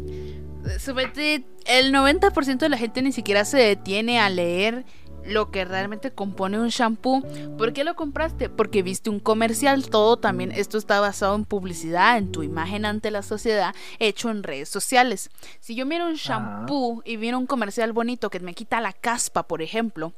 [1.65, 4.85] El 90% de la gente ni siquiera se detiene a leer
[5.25, 7.23] lo que realmente compone un shampoo.
[7.57, 8.51] ¿Por qué lo compraste?
[8.51, 9.89] Porque viste un comercial.
[9.89, 14.43] Todo también, esto está basado en publicidad, en tu imagen ante la sociedad, hecho en
[14.43, 15.31] redes sociales.
[15.61, 19.47] Si yo miro un shampoo y miro un comercial bonito que me quita la caspa,
[19.47, 20.13] por ejemplo,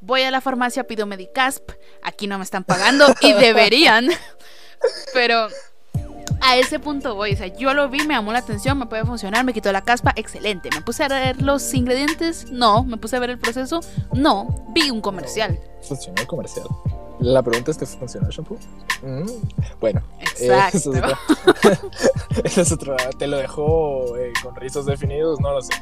[0.00, 1.70] voy a la farmacia, pido Medicasp.
[2.02, 4.08] Aquí no me están pagando y deberían.
[5.12, 5.48] Pero
[6.40, 7.32] a ese punto voy.
[7.32, 9.82] O sea, yo lo vi, me llamó la atención, me puede funcionar, me quitó la
[9.82, 10.70] caspa, excelente.
[10.74, 12.84] Me puse a ver los ingredientes, no.
[12.84, 13.80] Me puse a ver el proceso,
[14.12, 14.66] no.
[14.70, 15.58] Vi un comercial.
[15.82, 16.66] Funcionó el comercial.
[17.20, 18.58] La pregunta es: ¿te funciona el shampoo?
[19.02, 19.26] Mm,
[19.80, 20.92] bueno, Exacto.
[22.44, 25.74] eso, es otro, Te lo dejó eh, con rizos definidos, no lo sé.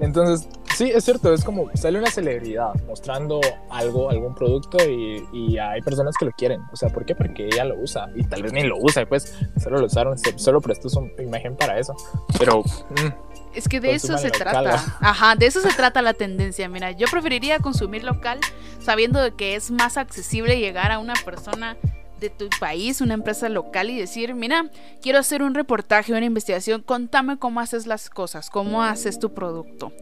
[0.00, 5.58] Entonces, sí, es cierto, es como sale una celebridad mostrando algo, algún producto y, y,
[5.58, 6.62] hay personas que lo quieren.
[6.72, 7.14] O sea, ¿por qué?
[7.14, 10.60] Porque ella lo usa y tal vez ni lo usa, pues solo lo usaron, solo
[10.60, 11.94] prestó su imagen para eso.
[12.38, 12.62] Pero...
[12.62, 14.96] Mm, es que de eso se trata.
[15.00, 16.68] Ajá, de eso se trata la tendencia.
[16.68, 18.38] Mira, yo preferiría consumir local
[18.80, 21.76] sabiendo de que es más accesible llegar a una persona
[22.20, 24.70] de tu país, una empresa local y decir, mira,
[25.02, 29.92] quiero hacer un reportaje, una investigación, contame cómo haces las cosas, cómo haces tu producto.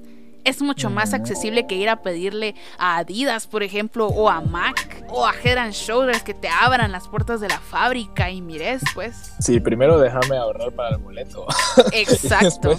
[0.49, 5.05] Es mucho más accesible que ir a pedirle a Adidas, por ejemplo, o a Mac,
[5.11, 8.81] o a Head and Shoulders que te abran las puertas de la fábrica y mires,
[8.95, 9.35] pues.
[9.41, 11.47] Sí, primero déjame ahorrar para el boleto.
[11.93, 12.75] Exacto.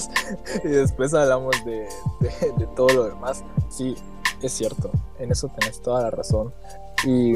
[0.63, 1.87] y, después, hablamos de,
[2.57, 3.43] de todo lo demás.
[3.69, 3.93] Sí,
[4.41, 6.51] es cierto, en eso tenés toda la razón.
[7.05, 7.33] Y,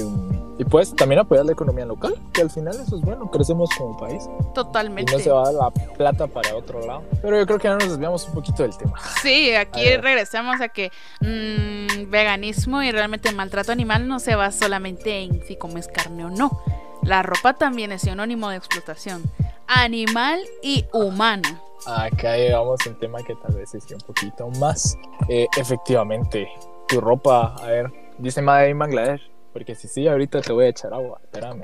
[0.60, 3.98] y, pues también apoyar la economía local, que al final eso es bueno, crecemos como
[3.98, 4.28] país.
[4.54, 5.12] Totalmente.
[5.12, 7.04] Y no se va la plata para otro lado.
[7.22, 8.94] Pero yo creo que ya nos desviamos un poquito del tema.
[9.22, 15.24] Sí, aquí regresamos a que mmm, veganismo y realmente maltrato animal no se va solamente
[15.24, 16.62] en si comes carne o no.
[17.04, 19.24] La ropa también es sinónimo de explotación
[19.68, 21.62] animal y humana.
[21.86, 24.98] Acá llegamos a un tema que tal vez es un poquito más.
[25.28, 26.48] Eh, efectivamente,
[26.88, 30.70] tu ropa, a ver, dice Made in Bangladesh porque si sí, ahorita te voy a
[30.70, 31.64] echar agua, espérame.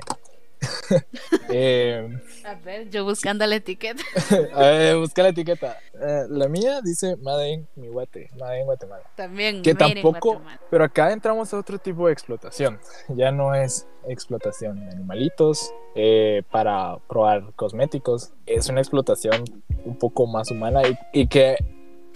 [1.48, 4.02] eh, a ver, yo buscando la etiqueta.
[4.54, 5.78] a ver, busca la etiqueta.
[5.94, 9.02] Eh, la mía dice Made in Mihuate, Made in Guatemala.
[9.16, 9.62] También.
[9.62, 12.78] Que tampoco, pero acá entramos a otro tipo de explotación.
[13.08, 18.32] Ya no es explotación de animalitos eh, para probar cosméticos.
[18.46, 19.44] Es una explotación
[19.84, 21.56] un poco más humana y, y que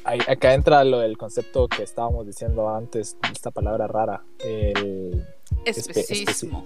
[0.05, 5.27] acá entra lo del concepto que estábamos diciendo antes, esta palabra rara, el
[5.65, 6.65] especismo.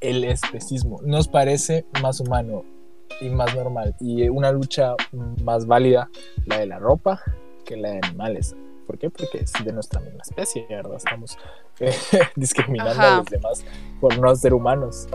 [0.00, 1.00] el especismo.
[1.02, 2.64] Nos parece más humano
[3.20, 4.94] y más normal y una lucha
[5.42, 6.08] más válida
[6.46, 7.20] la de la ropa
[7.64, 8.54] que la de animales.
[8.86, 9.10] ¿Por qué?
[9.10, 10.96] Porque es de nuestra misma especie, ¿verdad?
[10.96, 11.36] Estamos
[11.80, 11.92] eh,
[12.36, 13.64] discriminando a los demás
[14.00, 15.06] por no ser humanos.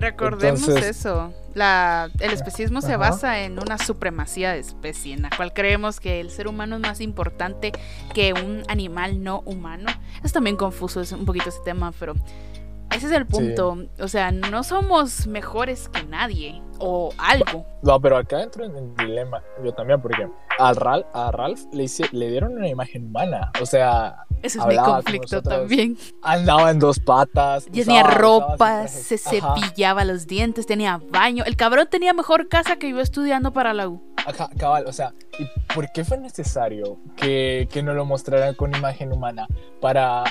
[0.00, 1.32] Recordemos eso.
[1.54, 6.20] La, el especismo se basa en una supremacía de especie, en la cual creemos que
[6.20, 7.72] el ser humano es más importante
[8.14, 9.90] que un animal no humano.
[10.24, 12.14] Es también confuso, es un poquito ese tema, pero
[12.94, 13.78] ese es el punto.
[14.00, 17.66] O sea, no somos mejores que nadie o algo.
[17.82, 19.42] No, pero acá entro en el dilema.
[19.64, 23.52] Yo también, porque a Ralph, a Ralph le, le dieron una imagen humana.
[23.60, 25.96] O sea, ese es mi conflicto también.
[26.22, 27.66] Andaba en dos patas.
[27.66, 31.44] Tenía ropa, se cepillaba los dientes, tenía baño.
[31.46, 34.02] El cabrón tenía mejor casa que yo estudiando para la U.
[34.26, 38.74] Ajá, cabal, o sea, ¿y por qué fue necesario que, que no lo mostraran con
[38.74, 39.46] imagen humana
[39.80, 40.24] para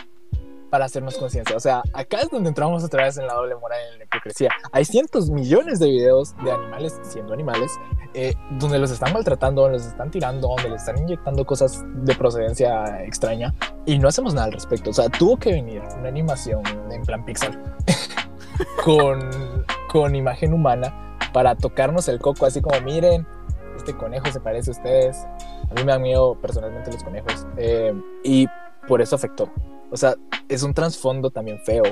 [0.70, 1.56] para hacernos conciencia.
[1.56, 4.06] O sea, acá es donde entramos otra vez en la doble moral y en la
[4.06, 4.52] hipocresía.
[4.72, 7.72] Hay cientos millones de videos de animales siendo animales
[8.14, 12.16] eh, donde los están maltratando, donde los están tirando, donde les están inyectando cosas de
[12.16, 13.54] procedencia extraña
[13.86, 14.90] y no hacemos nada al respecto.
[14.92, 17.58] O sea, tuvo que venir una animación en plan Pixar
[18.84, 19.20] con,
[19.88, 23.28] con imagen humana para tocarnos el coco, así como miren,
[23.76, 25.28] este conejo se parece a ustedes.
[25.70, 27.48] A mí me dan miedo personalmente los conejos.
[27.58, 28.48] Eh, y
[28.88, 29.52] por eso afectó.
[29.92, 30.16] O sea,
[30.48, 31.84] es un trasfondo también feo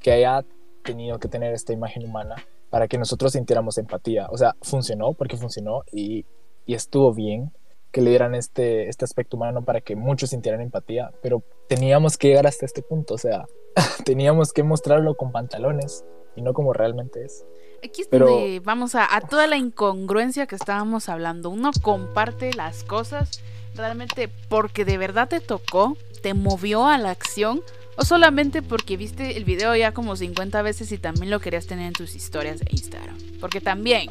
[0.00, 0.44] que haya
[0.84, 2.36] tenido que tener esta imagen humana
[2.70, 4.28] para que nosotros sintiéramos empatía.
[4.30, 6.26] O sea, funcionó porque funcionó y,
[6.66, 7.52] y estuvo bien
[7.90, 12.28] que le dieran este, este aspecto humano para que muchos sintieran empatía, pero teníamos que
[12.28, 13.46] llegar hasta este punto, o sea,
[14.04, 16.04] teníamos que mostrarlo con pantalones
[16.36, 17.46] y no como realmente es.
[17.84, 21.50] Aquí es donde vamos a, a toda la incongruencia que estábamos hablando.
[21.50, 23.40] Uno comparte las cosas
[23.74, 27.62] realmente porque de verdad te tocó te movió a la acción
[27.96, 31.86] o solamente porque viste el video ya como 50 veces y también lo querías tener
[31.86, 33.16] en tus historias de Instagram.
[33.40, 34.08] Porque también...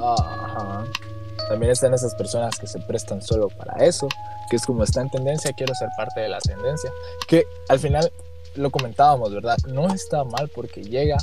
[1.50, 4.10] También están esas personas que se prestan solo para eso,
[4.50, 6.92] que es como está en tendencia, quiero ser parte de la tendencia,
[7.26, 8.12] que al final
[8.56, 9.58] lo comentábamos, ¿verdad?
[9.68, 11.16] No está mal porque llega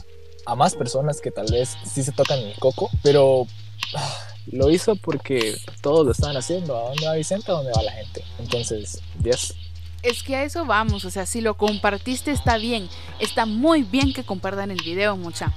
[0.47, 3.47] a más personas que tal vez sí se tocan el coco, pero
[3.95, 6.77] ah, lo hizo porque todos lo estaban haciendo.
[6.77, 7.51] ¿A dónde va Vicente?
[7.51, 8.25] ¿A dónde va la gente?
[8.39, 9.55] Entonces, 10.
[10.03, 14.13] Es que a eso vamos, o sea, si lo compartiste está bien, está muy bien
[14.13, 15.53] que compartan el video, mucha.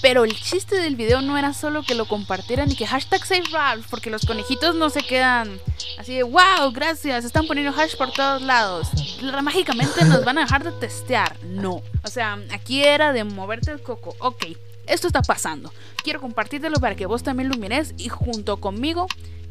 [0.00, 3.44] Pero el chiste del video no era solo que lo compartieran y que hashtag save
[3.50, 5.60] Ralph, porque los conejitos no se quedan
[5.98, 8.88] así de wow, gracias, están poniendo hash por todos lados.
[9.42, 11.36] Mágicamente nos van a dejar de testear.
[11.44, 11.82] No.
[12.04, 14.14] O sea, aquí era de moverte el coco.
[14.20, 14.46] Ok,
[14.86, 15.72] esto está pasando.
[16.02, 19.06] Quiero compartírtelo para que vos también lo mires y junto conmigo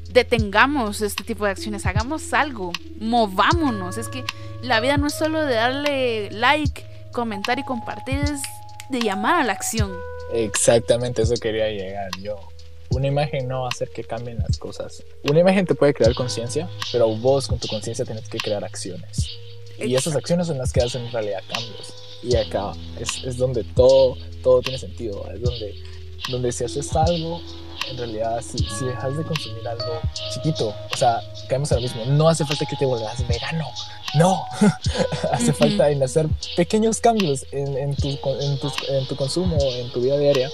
[0.09, 3.97] detengamos este tipo de acciones, hagamos algo, movámonos.
[3.97, 4.23] Es que
[4.61, 8.41] la vida no es solo de darle like, comentar y compartir, es
[8.89, 9.91] de llamar a la acción.
[10.33, 12.37] Exactamente, eso quería llegar yo.
[12.89, 15.03] Una imagen no va a hacer que cambien las cosas.
[15.29, 19.37] Una imagen te puede crear conciencia, pero vos con tu conciencia tienes que crear acciones.
[19.77, 21.93] Y esas acciones son las que hacen en realidad cambios.
[22.23, 25.29] Y acá es, es donde todo, todo tiene sentido.
[25.31, 25.75] Es donde,
[26.29, 27.41] donde si haces algo
[27.89, 30.01] en realidad, si, si dejas de consumir algo
[30.33, 33.67] chiquito, o sea, caemos en lo mismo, no hace falta que te vuelvas vegano,
[34.15, 34.43] no,
[35.31, 39.91] hace falta en hacer pequeños cambios en, en, tu, en, tu, en tu consumo, en
[39.91, 40.49] tu vida diaria,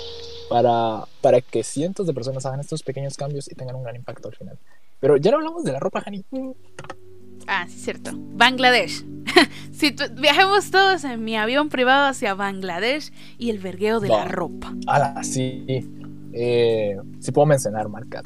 [0.49, 4.27] para, para que cientos de personas hagan estos pequeños cambios y tengan un gran impacto
[4.27, 4.57] al final.
[4.99, 6.23] Pero ya no hablamos de la ropa, Hani.
[7.47, 8.11] Ah, sí, cierto.
[8.13, 9.03] Bangladesh.
[9.71, 14.73] si viajemos todos en mi avión privado hacia Bangladesh y el vergueo de la ropa.
[14.87, 15.65] Ah, sí.
[16.33, 18.23] Eh, si puedo mencionar marcas.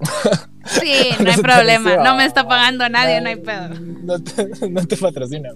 [0.65, 1.97] Sí, no hay problema.
[1.97, 3.69] No me está pagando nadie, no hay pedo.
[4.03, 5.49] No te, no patrocina.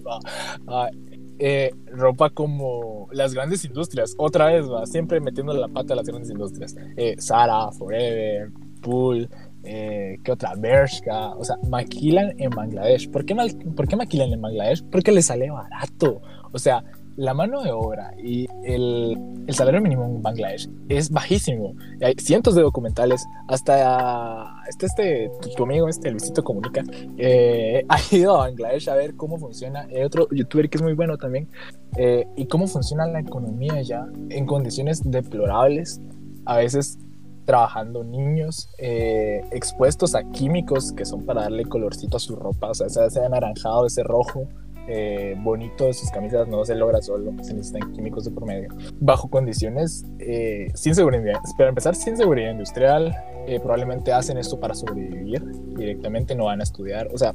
[0.68, 0.90] Ah,
[1.38, 4.14] eh, ropa como las grandes industrias.
[4.18, 6.76] Otra vez, va, siempre metiendo la pata a las grandes industrias.
[6.96, 9.28] Eh, Zara, Forever, Pool.
[9.64, 10.54] Eh, ¿Qué otra?
[10.56, 11.30] Bershka.
[11.30, 13.10] O sea, maquilan en Bangladesh.
[13.10, 13.34] ¿Por qué,
[13.74, 14.84] ¿Por qué maquilan en Bangladesh?
[14.90, 16.20] Porque les sale barato.
[16.52, 16.84] O sea,
[17.16, 21.74] la mano de obra y el, el, salario mínimo en Bangladesh es bajísimo.
[22.00, 26.82] Hay cientos de documentales, hasta este, este tu, amigo, este Luisito Comunica,
[27.18, 29.82] eh, ha ido a Bangladesh a ver cómo funciona.
[29.82, 31.48] Hay otro youtuber que es muy bueno también,
[31.96, 36.00] eh, y cómo funciona la economía allá en condiciones deplorables,
[36.46, 36.98] a veces
[37.44, 42.74] trabajando niños eh, expuestos a químicos que son para darle colorcito a su ropa, o
[42.74, 44.48] sea, ese anaranjado, ese rojo
[44.88, 48.68] eh, bonito de sus camisas no se logra solo, se necesitan químicos de promedio.
[49.00, 53.14] Bajo condiciones eh, sin seguridad, para empezar, sin seguridad industrial,
[53.46, 55.42] eh, probablemente hacen esto para sobrevivir
[55.76, 57.08] directamente, no van a estudiar.
[57.12, 57.34] O sea,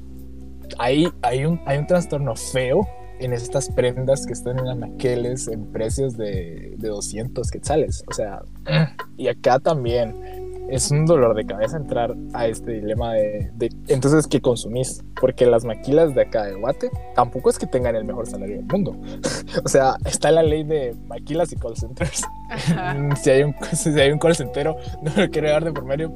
[0.77, 2.87] hay, hay, un, hay un trastorno feo
[3.19, 8.03] en estas prendas que están en anaqueles en precios de, de 200 quetzales.
[8.07, 8.41] O sea,
[9.17, 14.27] y acá también es un dolor de cabeza entrar a este dilema de, de, entonces
[14.27, 18.27] qué consumís porque las maquilas de acá de Guate tampoco es que tengan el mejor
[18.27, 18.95] salario del mundo
[19.63, 22.23] o sea está la ley de maquilas y call centers
[23.21, 26.13] si hay un si hay un call center no lo quiero dar de por medio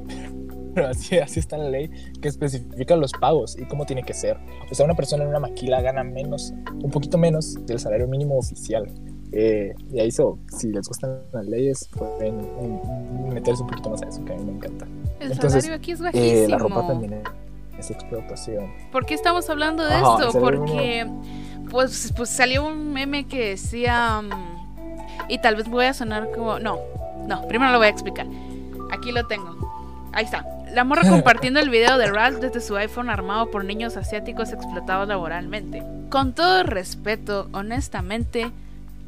[0.74, 1.90] pero así, así está la ley
[2.20, 4.38] que especifica los pagos y cómo tiene que ser.
[4.70, 8.38] O sea, una persona en una maquila gana menos, un poquito menos del salario mínimo
[8.38, 8.86] oficial.
[9.32, 12.36] Eh, y ahí so, si les gustan las leyes, pueden
[13.32, 14.86] meterse un poquito más a eso, que a mí me encanta.
[15.20, 16.44] El salario aquí es bajísimo.
[16.44, 17.22] Eh, la ropa también
[17.78, 18.70] es explotación.
[18.90, 20.38] ¿Por qué estamos hablando de esto?
[20.38, 21.06] Porque
[21.70, 24.20] pues, pues salió un meme que decía...
[24.22, 24.52] Mm,
[25.28, 26.58] y tal vez voy a sonar como...
[26.58, 26.78] No,
[27.26, 28.26] no, primero lo voy a explicar.
[28.90, 29.56] Aquí lo tengo.
[30.12, 30.44] Ahí está.
[30.72, 35.08] La morra compartiendo el video de Ralph desde su iPhone armado por niños asiáticos explotados
[35.08, 35.82] laboralmente.
[36.10, 38.52] Con todo respeto, honestamente,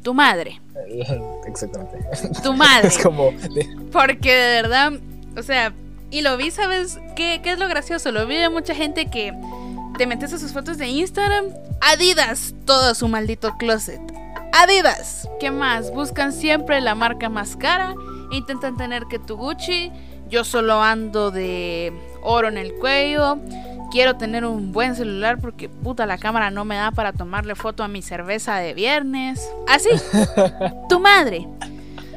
[0.05, 0.61] tu madre.
[1.47, 1.97] Exactamente.
[2.43, 2.87] Tu madre.
[2.89, 3.33] Es como.
[3.91, 4.93] Porque de verdad,
[5.35, 5.73] o sea,
[6.11, 8.11] y lo vi, ¿sabes qué, qué es lo gracioso?
[8.11, 9.33] Lo vi de mucha gente que
[9.97, 11.45] te metes a sus fotos de Instagram.
[11.81, 13.99] Adidas, todo su maldito closet.
[14.53, 15.27] Adidas.
[15.39, 15.91] ¿Qué más?
[15.91, 17.95] Buscan siempre la marca más cara.
[18.31, 19.91] Intentan tener que tu Gucci.
[20.29, 21.91] Yo solo ando de
[22.21, 23.39] oro en el cuello
[23.95, 27.81] quiero tener un buen celular porque puta la cámara no me da para tomarle foto
[27.81, 29.49] a mi cerveza de viernes.
[29.69, 29.87] Así,
[30.89, 31.47] tu madre.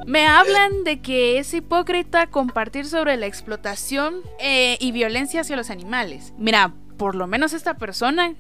[0.04, 5.70] Me hablan de que es hipócrita compartir sobre la explotación eh, y violencia hacia los
[5.70, 6.34] animales.
[6.36, 8.34] Mira, por lo menos esta persona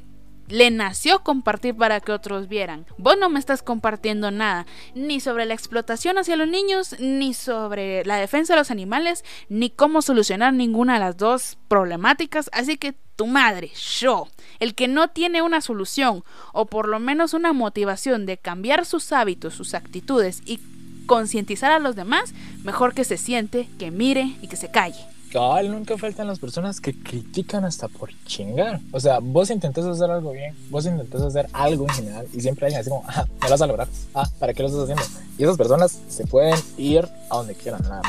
[0.48, 2.86] le nació compartir para que otros vieran.
[2.96, 4.66] Vos no me estás compartiendo nada,
[4.96, 9.70] ni sobre la explotación hacia los niños, ni sobre la defensa de los animales, ni
[9.70, 12.50] cómo solucionar ninguna de las dos problemáticas.
[12.52, 14.28] Así que tu madre, yo,
[14.60, 19.10] el que no tiene una solución o por lo menos una motivación de cambiar sus
[19.10, 20.60] hábitos, sus actitudes y
[21.06, 25.04] concientizar a los demás, mejor que se siente, que mire y que se calle.
[25.32, 28.78] Cabal, nunca faltan las personas que critican hasta por chingar.
[28.92, 32.68] O sea, vos intentás hacer algo bien, vos intentás hacer algo en general y siempre
[32.68, 33.88] hay así como, ah, no lo vas a lograr.
[34.14, 35.02] Ah, ¿para qué lo estás haciendo?
[35.36, 38.02] Y esas personas se pueden ir a donde quieran, nada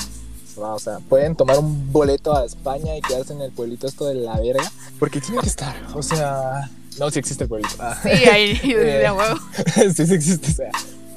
[0.59, 4.15] O sea, pueden tomar un boleto a España y quedarse en el pueblito esto de
[4.15, 5.75] la verga, porque tiene que estar.
[5.95, 7.75] O sea, no, si existe el pueblito.
[7.79, 7.97] Ah.
[8.01, 9.39] Sí, ahí, de eh, huevo.
[9.95, 10.51] sí, sí existe.
[10.51, 10.71] O sea,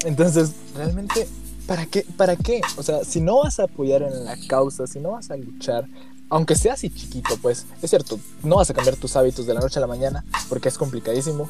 [0.05, 1.27] entonces, realmente
[1.67, 2.05] ¿para qué?
[2.17, 2.61] ¿Para qué?
[2.77, 5.87] O sea, si no vas a apoyar en la causa, si no vas a luchar,
[6.29, 9.59] aunque sea así chiquito, pues es cierto, no vas a cambiar tus hábitos de la
[9.59, 11.49] noche a la mañana porque es complicadísimo.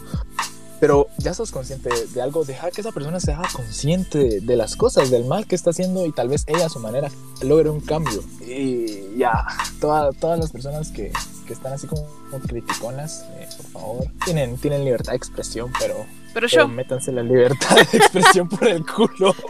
[0.84, 5.10] Pero ya sos consciente de, algo, deja que esa persona sea consciente de, las cosas,
[5.10, 7.10] del mal que está haciendo y tal vez ella a su manera
[7.42, 8.22] logre un cambio.
[8.46, 9.46] Y ya,
[9.80, 11.14] todas las personas que,
[11.48, 12.06] que, están así como,
[12.50, 16.68] criticonas, eh, por favor, tienen, tienen libertad de expresión, pero, pero, yo...
[16.68, 19.34] métanse la libertad de expresión por el culo.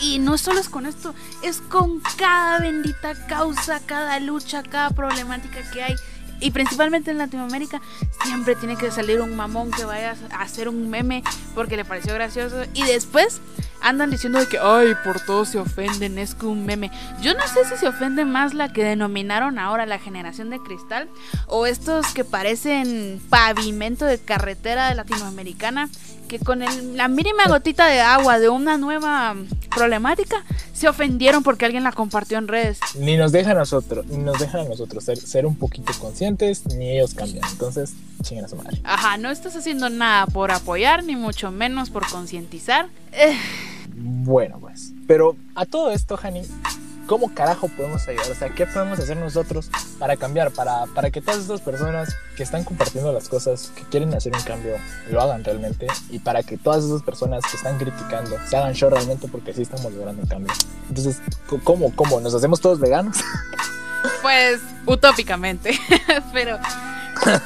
[0.00, 5.58] Y no solo es con esto, es con cada bendita causa, cada lucha, cada problemática
[5.70, 5.94] que hay.
[6.40, 7.80] Y principalmente en Latinoamérica
[8.24, 11.22] siempre tiene que salir un mamón que vaya a hacer un meme
[11.54, 12.64] porque le pareció gracioso.
[12.74, 13.40] Y después
[13.80, 16.90] andan diciendo de que, ay, por todo se ofenden, es que un meme.
[17.20, 21.08] Yo no sé si se ofende más la que denominaron ahora la generación de cristal
[21.46, 25.88] o estos que parecen pavimento de carretera latinoamericana
[26.28, 26.60] que con
[26.94, 29.34] la mínima gotita de agua de una nueva
[29.74, 32.78] problemática se ofendieron porque alguien la compartió en redes.
[32.98, 36.66] Ni nos deja a nosotros, ni nos dejan a nosotros ser, ser un poquito conscientes,
[36.66, 37.44] ni ellos cambian.
[37.50, 38.80] Entonces, chinguen a su madre.
[38.84, 42.88] Ajá, no estás haciendo nada por apoyar, ni mucho menos por concientizar.
[43.96, 44.92] Bueno, pues.
[45.06, 46.42] Pero a todo esto, Hani,
[47.08, 48.30] ¿cómo carajo podemos ayudar?
[48.30, 50.52] O sea, ¿qué podemos hacer nosotros para cambiar?
[50.52, 54.42] Para, para que todas estas personas que están compartiendo las cosas, que quieren hacer un
[54.42, 54.76] cambio,
[55.10, 55.88] lo hagan realmente.
[56.10, 59.62] Y para que todas esas personas que están criticando se hagan show realmente porque sí
[59.62, 60.52] estamos logrando un cambio.
[60.88, 61.20] Entonces,
[61.64, 61.92] ¿cómo?
[61.96, 62.20] ¿Cómo?
[62.20, 63.18] ¿Nos hacemos todos veganos?
[64.22, 65.76] Pues utópicamente,
[66.32, 66.58] pero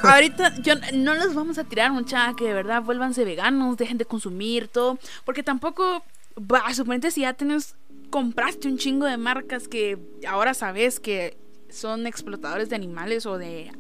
[0.03, 4.05] ahorita yo no los vamos a tirar mucha que de verdad vuélvanse veganos, dejen de
[4.05, 6.03] consumir todo, porque tampoco
[6.39, 7.75] va, suponete si ya tienes
[8.13, 9.99] compraste un chingo de marcas que
[10.29, 11.39] ahora sabes que
[11.71, 13.73] son explotadores de animales o de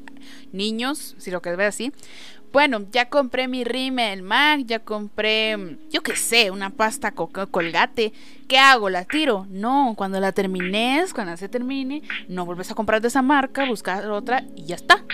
[0.52, 1.92] niños, si lo que ve así.
[2.50, 8.14] Bueno, ya compré mi rime, el Mac, ya compré, yo qué sé, una pasta colgate.
[8.48, 8.88] ¿Qué hago?
[8.88, 9.46] ¿La tiro?
[9.50, 14.10] No, cuando la termines, cuando se termine, no vuelves a comprar de esa marca, buscar
[14.10, 15.04] otra y ya está.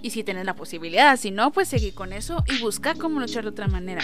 [0.00, 3.42] Y si tienes la posibilidad, si no, pues seguir con eso y buscar cómo luchar
[3.42, 4.02] de otra manera.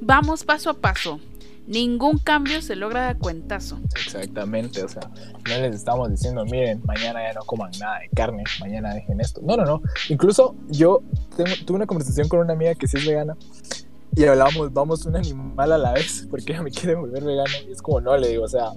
[0.00, 1.20] Vamos paso a paso
[1.68, 3.78] Ningún cambio se logra de cuentazo.
[3.94, 5.02] Exactamente, o sea,
[5.48, 9.42] no les estamos diciendo, miren, mañana ya no coman nada de carne, mañana dejen esto.
[9.44, 9.82] No, no, no.
[10.08, 11.02] Incluso yo
[11.66, 13.36] tuve una conversación con una amiga que sí es vegana
[14.16, 17.52] y hablábamos, vamos un animal a la vez, porque ella me quiere volver vegano.
[17.68, 18.72] Y es como, no, le digo, o sea,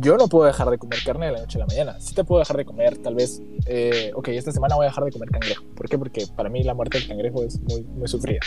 [0.00, 2.00] yo no puedo dejar de comer carne de la noche a la mañana.
[2.00, 5.04] Sí te puedo dejar de comer, tal vez, eh, ok, esta semana voy a dejar
[5.04, 5.64] de comer cangrejo.
[5.74, 5.98] ¿Por qué?
[5.98, 8.40] Porque para mí la muerte del cangrejo es muy, muy sufrida.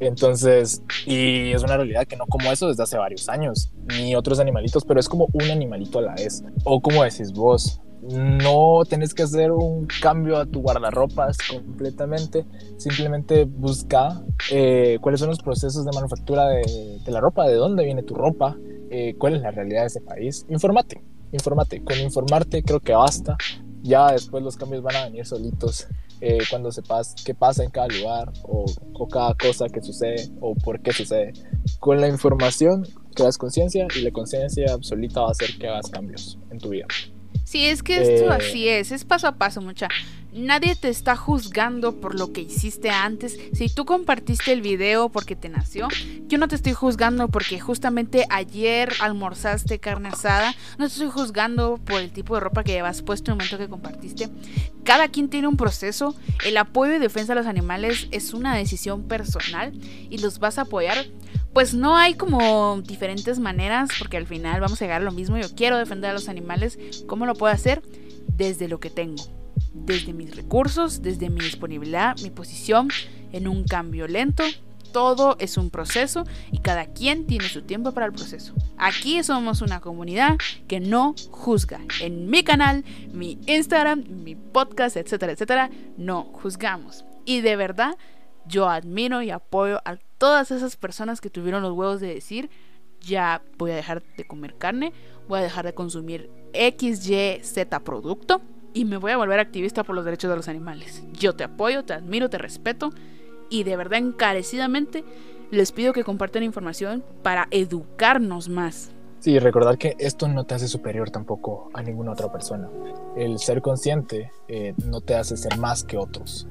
[0.00, 4.40] Entonces, y es una realidad que no como eso desde hace varios años, ni otros
[4.40, 6.42] animalitos, pero es como un animalito a la vez.
[6.64, 12.44] O como decís vos, no tenés que hacer un cambio a tu guardarropas completamente,
[12.76, 14.20] simplemente busca
[14.50, 18.56] eh, cuáles son los procesos de manufactura de, la ropa, de dónde viene tu ropa,
[18.92, 20.44] eh, cuál es la realidad de ese país.
[20.50, 21.82] Infórmate, infórmate.
[21.82, 23.38] Con informarte creo que basta.
[23.82, 25.88] Ya después los cambios van a venir solitos
[26.20, 30.54] eh, cuando sepas qué pasa en cada lugar o, o, cada cosa que sucede o
[30.54, 31.32] por qué sucede.
[31.80, 36.38] Con la información creas conciencia y la conciencia absoluta va a hacer que hagas cambios
[36.50, 36.86] en tu vida.
[37.44, 39.88] Sí, es que esto eh, así es, es paso a paso, mucha.
[40.32, 43.38] Nadie te está juzgando por lo que hiciste antes.
[43.52, 45.88] Si tú compartiste el video porque te nació,
[46.26, 50.54] yo no te estoy juzgando porque justamente ayer almorzaste carne asada.
[50.78, 53.58] No te estoy juzgando por el tipo de ropa que llevas puesto en el momento
[53.58, 54.30] que compartiste.
[54.84, 56.16] Cada quien tiene un proceso.
[56.46, 59.72] El apoyo y defensa de los animales es una decisión personal
[60.08, 61.04] y los vas a apoyar
[61.52, 65.36] pues no hay como diferentes maneras, porque al final vamos a llegar a lo mismo.
[65.36, 66.78] Yo quiero defender a los animales.
[67.06, 67.82] ¿Cómo lo puedo hacer?
[68.26, 69.22] Desde lo que tengo,
[69.72, 72.88] desde mis recursos, desde mi disponibilidad, mi posición,
[73.32, 74.44] en un cambio lento.
[74.92, 78.52] Todo es un proceso y cada quien tiene su tiempo para el proceso.
[78.76, 80.36] Aquí somos una comunidad
[80.68, 81.80] que no juzga.
[82.00, 87.06] En mi canal, mi Instagram, mi podcast, etcétera, etcétera, no juzgamos.
[87.24, 87.96] Y de verdad,
[88.46, 92.50] yo admiro y apoyo a todas esas personas que tuvieron los huevos de decir,
[93.00, 94.92] ya voy a dejar de comer carne,
[95.26, 98.42] voy a dejar de consumir X, Y, Z producto
[98.74, 101.02] y me voy a volver activista por los derechos de los animales.
[101.12, 102.90] Yo te apoyo, te admiro, te respeto
[103.50, 105.04] y de verdad encarecidamente
[105.50, 108.90] les pido que compartan información para educarnos más.
[109.20, 112.68] Sí, recordar que esto no te hace superior tampoco a ninguna otra persona.
[113.16, 116.48] El ser consciente eh, no te hace ser más que otros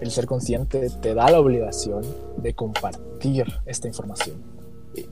[0.00, 2.02] el ser consciente te da la obligación
[2.36, 4.55] de compartir esta información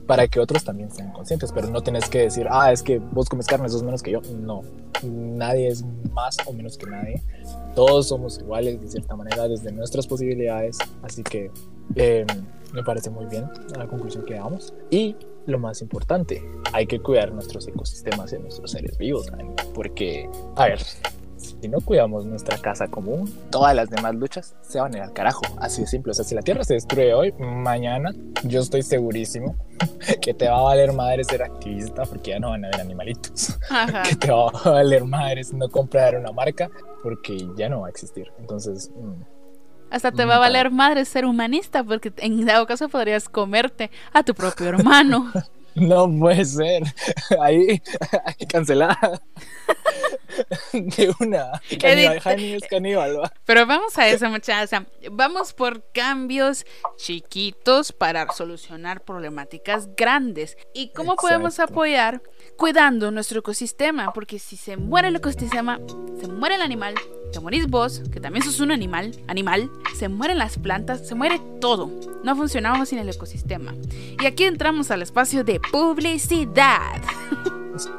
[0.05, 3.29] para que otros también sean conscientes, pero no tienes que decir, ah, es que vos
[3.29, 4.21] comes carne, sos menos que yo.
[4.39, 4.61] No,
[5.03, 7.21] nadie es más o menos que nadie.
[7.75, 11.51] Todos somos iguales de cierta manera desde nuestras posibilidades, así que
[11.95, 12.27] em,
[12.73, 13.45] me parece muy bien
[13.77, 14.73] la conclusión que damos.
[14.89, 15.15] Y
[15.45, 19.27] lo más importante, hay que cuidar nuestros ecosistemas y nuestros seres vivos,
[19.73, 20.79] porque, a ver,
[21.45, 25.13] si no cuidamos nuestra casa común, todas las demás luchas se van a ir al
[25.13, 25.41] carajo.
[25.57, 26.11] Así de simple.
[26.11, 28.11] O sea, si la Tierra se destruye hoy, mañana,
[28.43, 29.55] yo estoy segurísimo
[30.21, 33.57] que te va a valer madre ser activista porque ya no van a haber animalitos.
[34.09, 36.69] que te va a valer madre no comprar una marca
[37.03, 38.31] porque ya no va a existir.
[38.39, 38.91] Entonces...
[38.95, 39.21] Mm,
[39.91, 44.23] hasta te va a valer madre ser humanista porque en dado caso podrías comerte a
[44.23, 45.31] tu propio hermano.
[45.75, 46.83] No puede ser.
[47.41, 47.81] Ahí,
[48.49, 49.21] cancelada.
[50.73, 51.61] De una.
[51.79, 53.31] Caníbal, caníbal.
[53.45, 54.81] Pero vamos a eso, muchachos.
[55.11, 56.65] vamos por cambios
[56.97, 60.57] chiquitos para solucionar problemáticas grandes.
[60.73, 62.21] ¿Y cómo podemos apoyar?
[62.57, 64.13] Cuidando nuestro ecosistema.
[64.13, 65.79] Porque si se muere el ecosistema,
[66.19, 66.95] se muere el animal,
[67.31, 71.39] te morís vos, que también sos un animal, animal, se mueren las plantas, se muere
[71.59, 71.89] todo.
[72.23, 73.75] No funcionamos sin el ecosistema.
[74.21, 77.01] Y aquí entramos al espacio de publicidad.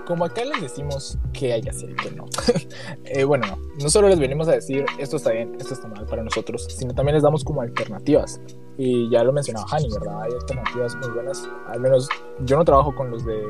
[0.07, 2.27] Como acá les decimos que hay así que no.
[3.05, 3.59] Eh, bueno, no.
[3.81, 6.95] No solo les venimos a decir esto está bien, esto está mal para nosotros, sino
[6.95, 8.41] también les damos como alternativas.
[8.79, 10.23] Y ya lo mencionaba Hani, ¿verdad?
[10.23, 11.49] Hay alternativas muy buenas.
[11.69, 12.09] Al menos
[12.41, 13.43] yo no trabajo con los de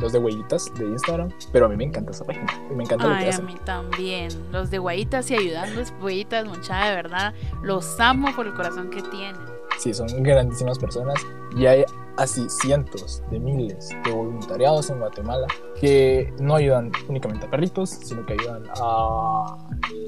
[0.00, 2.46] los de huellitas de Instagram, pero a mí me encanta esa página.
[2.74, 3.44] Me encanta lo que hacen.
[3.44, 4.28] a mí también.
[4.52, 7.34] Los de huellitas y ayudando huellitas, mucha de verdad.
[7.62, 9.36] Los amo por el corazón que tienen.
[9.78, 11.14] Sí, son grandísimas personas
[11.56, 11.84] y hay
[12.16, 15.46] así cientos de miles de voluntariados en Guatemala
[15.80, 19.56] que no ayudan únicamente a perritos, sino que ayudan a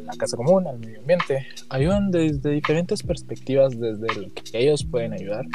[0.04, 5.14] la casa común, al medio ambiente, ayudan desde diferentes perspectivas, desde lo que ellos pueden
[5.14, 5.46] ayudar.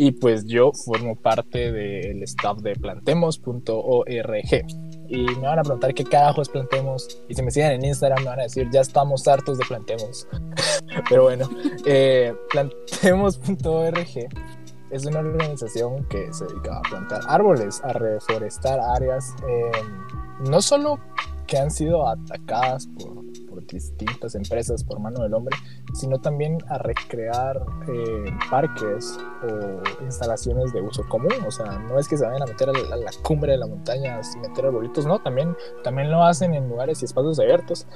[0.00, 4.66] Y pues yo formo parte del staff de plantemos.org.
[5.08, 7.20] Y me van a preguntar qué carajo es Plantemos.
[7.28, 10.28] Y si me siguen en Instagram me van a decir, ya estamos hartos de Plantemos.
[11.08, 11.50] Pero bueno,
[11.84, 14.28] eh, plantemos.org
[14.90, 19.34] es una organización que se dedica a plantar árboles, a reforestar áreas,
[20.48, 20.98] no solo
[21.46, 23.24] que han sido atacadas por,
[23.66, 25.56] distintas empresas, por mano del hombre,
[25.94, 31.32] sino también a recrear eh, parques o instalaciones de uso común.
[31.46, 34.22] O sea, no es que se vayan a meter a la, cumbre de la montaña
[34.22, 37.86] sin meter arbolitos, no, también, también lo hacen en lugares y espacios abiertos.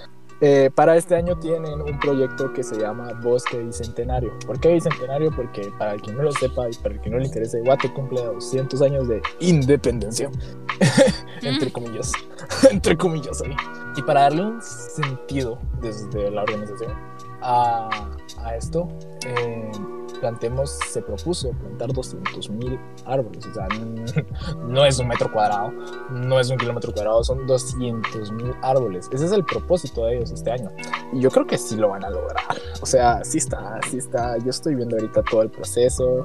[0.44, 4.36] Eh, para este año tienen un proyecto que se llama Bosque Bicentenario.
[4.44, 5.30] ¿Por qué Bicentenario?
[5.30, 8.82] Porque para quien no lo sepa y para quien no le interese, Guate cumple 200
[8.82, 10.28] años de independencia.
[11.42, 11.72] entre mm.
[11.72, 12.12] comillas.
[12.72, 13.54] entre comillas ahí.
[13.96, 16.92] Y para darle un sentido desde la organización
[17.40, 17.88] a,
[18.38, 18.88] a esto,
[19.24, 19.70] eh,
[20.22, 23.44] plantemos, se propuso plantar 200.000 mil árboles.
[23.44, 23.66] O sea,
[24.68, 25.72] no es un metro cuadrado,
[26.12, 29.10] no es un kilómetro cuadrado, son 200.000 mil árboles.
[29.12, 30.70] Ese es el propósito de ellos este año.
[31.12, 32.44] Y yo creo que sí lo van a lograr.
[32.80, 34.38] O sea, sí está, sí está.
[34.38, 36.24] Yo estoy viendo ahorita todo el proceso,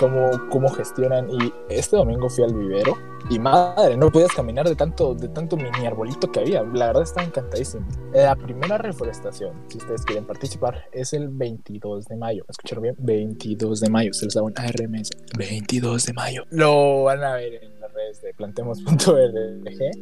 [0.00, 1.30] cómo, cómo gestionan.
[1.30, 2.96] Y este domingo fui al vivero
[3.28, 6.62] y madre, no podías caminar de tanto, de tanto mini arbolito que había.
[6.62, 7.84] La verdad está encantadísimo.
[8.12, 12.44] La primera reforestación, si ustedes quieren participar, es el 22 de mayo.
[12.46, 12.94] ¿Me escucharon bien?
[12.98, 14.12] 22 de mayo.
[14.12, 15.10] Se les da un ARMS.
[15.36, 16.44] 22 de mayo.
[16.50, 19.34] Lo van a ver en las redes de plantemos.org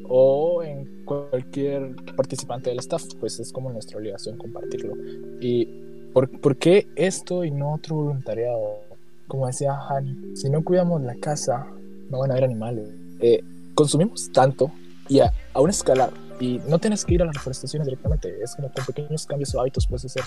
[0.06, 3.04] o en cualquier participante del staff.
[3.20, 4.94] Pues es como nuestra obligación compartirlo.
[5.40, 5.64] Y
[6.12, 8.80] ¿por, ¿por qué esto y no otro voluntariado?
[9.28, 11.66] Como decía Hani, si no cuidamos la casa,
[12.10, 13.42] no van a haber animales eh,
[13.74, 14.70] consumimos tanto
[15.08, 18.70] y a, una escala, y no tienes que ir a las reforestaciones directamente, es como
[18.70, 20.24] con pequeños cambios o hábitos puedes hacer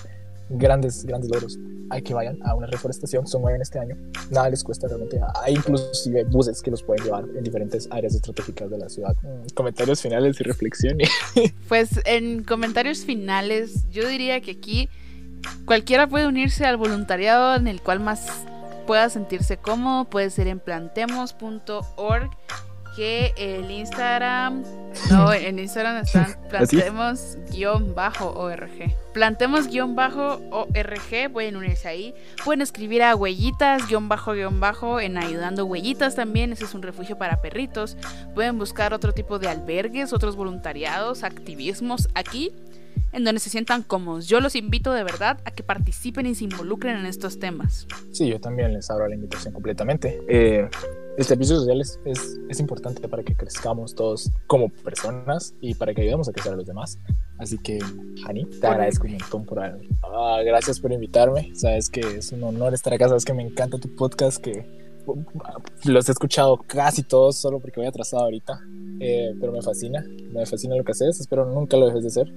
[0.49, 1.59] grandes, grandes logros.
[1.91, 3.95] Hay que vayan a una reforestación, son en este año,
[4.31, 5.19] nada les cuesta realmente.
[5.43, 9.15] Hay inclusive buses que los pueden llevar en diferentes áreas estratégicas de la ciudad.
[9.21, 11.09] Mm, comentarios finales y reflexiones.
[11.67, 14.89] Pues en comentarios finales, yo diría que aquí
[15.65, 18.27] cualquiera puede unirse al voluntariado en el cual más
[18.87, 22.31] pueda sentirse cómodo, puede ser en plantemos.org
[22.97, 24.63] que el Instagram,
[25.11, 28.71] no, en Instagram están plantemos-org.
[29.13, 32.15] Plantemos-org, pueden unirse ahí.
[32.43, 37.97] Pueden escribir a huellitas-bajo-bajo en ayudando huellitas también, ese es un refugio para perritos.
[38.33, 42.51] Pueden buscar otro tipo de albergues, otros voluntariados, activismos aquí
[43.13, 44.27] en donde se sientan cómodos.
[44.27, 47.85] Yo los invito de verdad a que participen y se involucren en estos temas.
[48.11, 50.19] Sí, yo también les abro la invitación completamente.
[50.27, 50.67] Eh,
[51.17, 56.01] el servicio social es, es, importante para que crezcamos todos como personas y para que
[56.01, 56.99] ayudemos a crecer a los demás.
[57.39, 57.79] Así que,
[58.25, 61.51] Hani, te agradezco un montón por ah, gracias por invitarme.
[61.55, 63.07] Sabes que es un honor estar acá.
[63.07, 64.63] Sabes que me encanta tu podcast, que
[65.85, 68.61] los he escuchado casi todos solo porque voy atrasado ahorita.
[68.99, 71.19] Eh, pero me fascina, me fascina lo que haces.
[71.19, 72.33] Espero nunca lo dejes de hacer.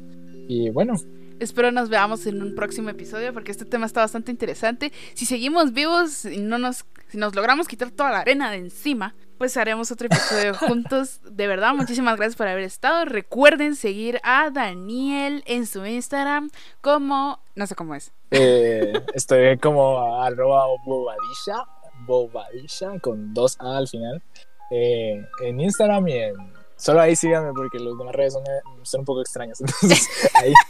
[0.49, 0.95] Y bueno,
[1.41, 4.93] Espero nos veamos en un próximo episodio porque este tema está bastante interesante.
[5.14, 9.16] Si seguimos vivos y no nos si nos logramos quitar toda la arena de encima,
[9.36, 11.20] pues haremos otro episodio juntos.
[11.24, 13.05] De verdad, muchísimas gracias por haber estado.
[13.05, 16.51] Recuerden seguir a Daniel en su Instagram
[16.82, 18.12] como, no sé cómo es.
[18.30, 21.64] Eh, estoy como arroba bobadilla,
[22.07, 24.22] bobadilla con dos A al final.
[24.70, 26.60] Eh, en Instagram y en...
[26.81, 28.43] Solo ahí síganme porque los demás redes son,
[28.83, 29.61] son un poco extrañas.
[29.83, 30.53] Entonces, ahí...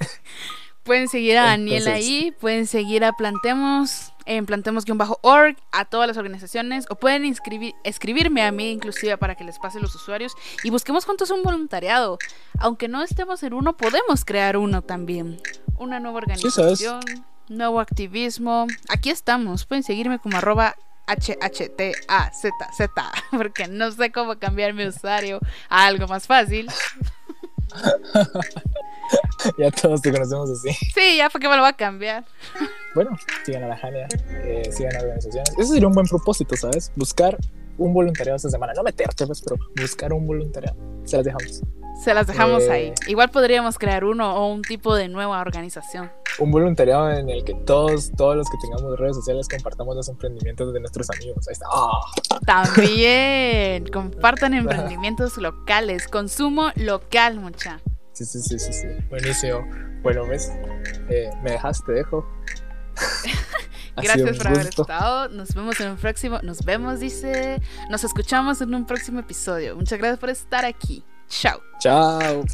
[0.83, 6.87] Pueden seguir a Daniel ahí, pueden seguir a Plantemos, en plantemos-org, a todas las organizaciones,
[6.89, 10.33] o pueden inscribir, escribirme a mí inclusive para que les pase los usuarios
[10.65, 12.19] y busquemos juntos un voluntariado.
[12.59, 15.39] Aunque no estemos en uno, podemos crear uno también.
[15.77, 17.01] Una nueva organización,
[17.49, 18.67] nuevo activismo.
[18.89, 20.77] Aquí estamos, pueden seguirme como arroba
[21.17, 22.47] HHTAZZ,
[23.31, 26.71] porque no sé cómo cambiar mi usuario a algo más fácil.
[29.59, 30.73] ya todos te conocemos así.
[30.95, 32.25] Sí, ya porque me lo va a cambiar.
[32.95, 35.53] Bueno, sigan a la Jania, eh, sigan a organizaciones.
[35.59, 36.93] Eso sería un buen propósito, ¿sabes?
[36.97, 37.37] Buscar
[37.81, 38.73] un voluntariado esta semana.
[38.75, 40.77] No meterte, pues, pero buscar un voluntariado.
[41.05, 41.63] Se las dejamos.
[42.05, 42.89] Se las dejamos ahí.
[42.89, 46.11] Eh, Igual podríamos crear uno o un tipo de nueva organización.
[46.39, 50.73] Un voluntariado en el que todos, todos los que tengamos redes sociales compartamos los emprendimientos
[50.73, 51.49] de nuestros amigos.
[51.49, 51.67] Ahí está.
[51.73, 52.01] ¡Ah!
[52.47, 53.87] También.
[53.93, 56.07] Compartan emprendimientos locales.
[56.07, 57.81] Consumo local, mucha.
[58.13, 58.87] Sí, sí, sí, sí, sí.
[59.09, 59.61] Buenísimo.
[60.03, 60.51] Bueno, ves,
[61.11, 61.93] eh, me dejas, te
[63.97, 65.29] Gracias por haber estado.
[65.29, 66.39] Nos vemos en un próximo.
[66.43, 67.61] Nos vemos, dice.
[67.91, 69.77] Nos escuchamos en un próximo episodio.
[69.77, 71.05] Muchas gracias por estar aquí.
[71.29, 71.61] Chao.
[71.81, 72.45] Chao.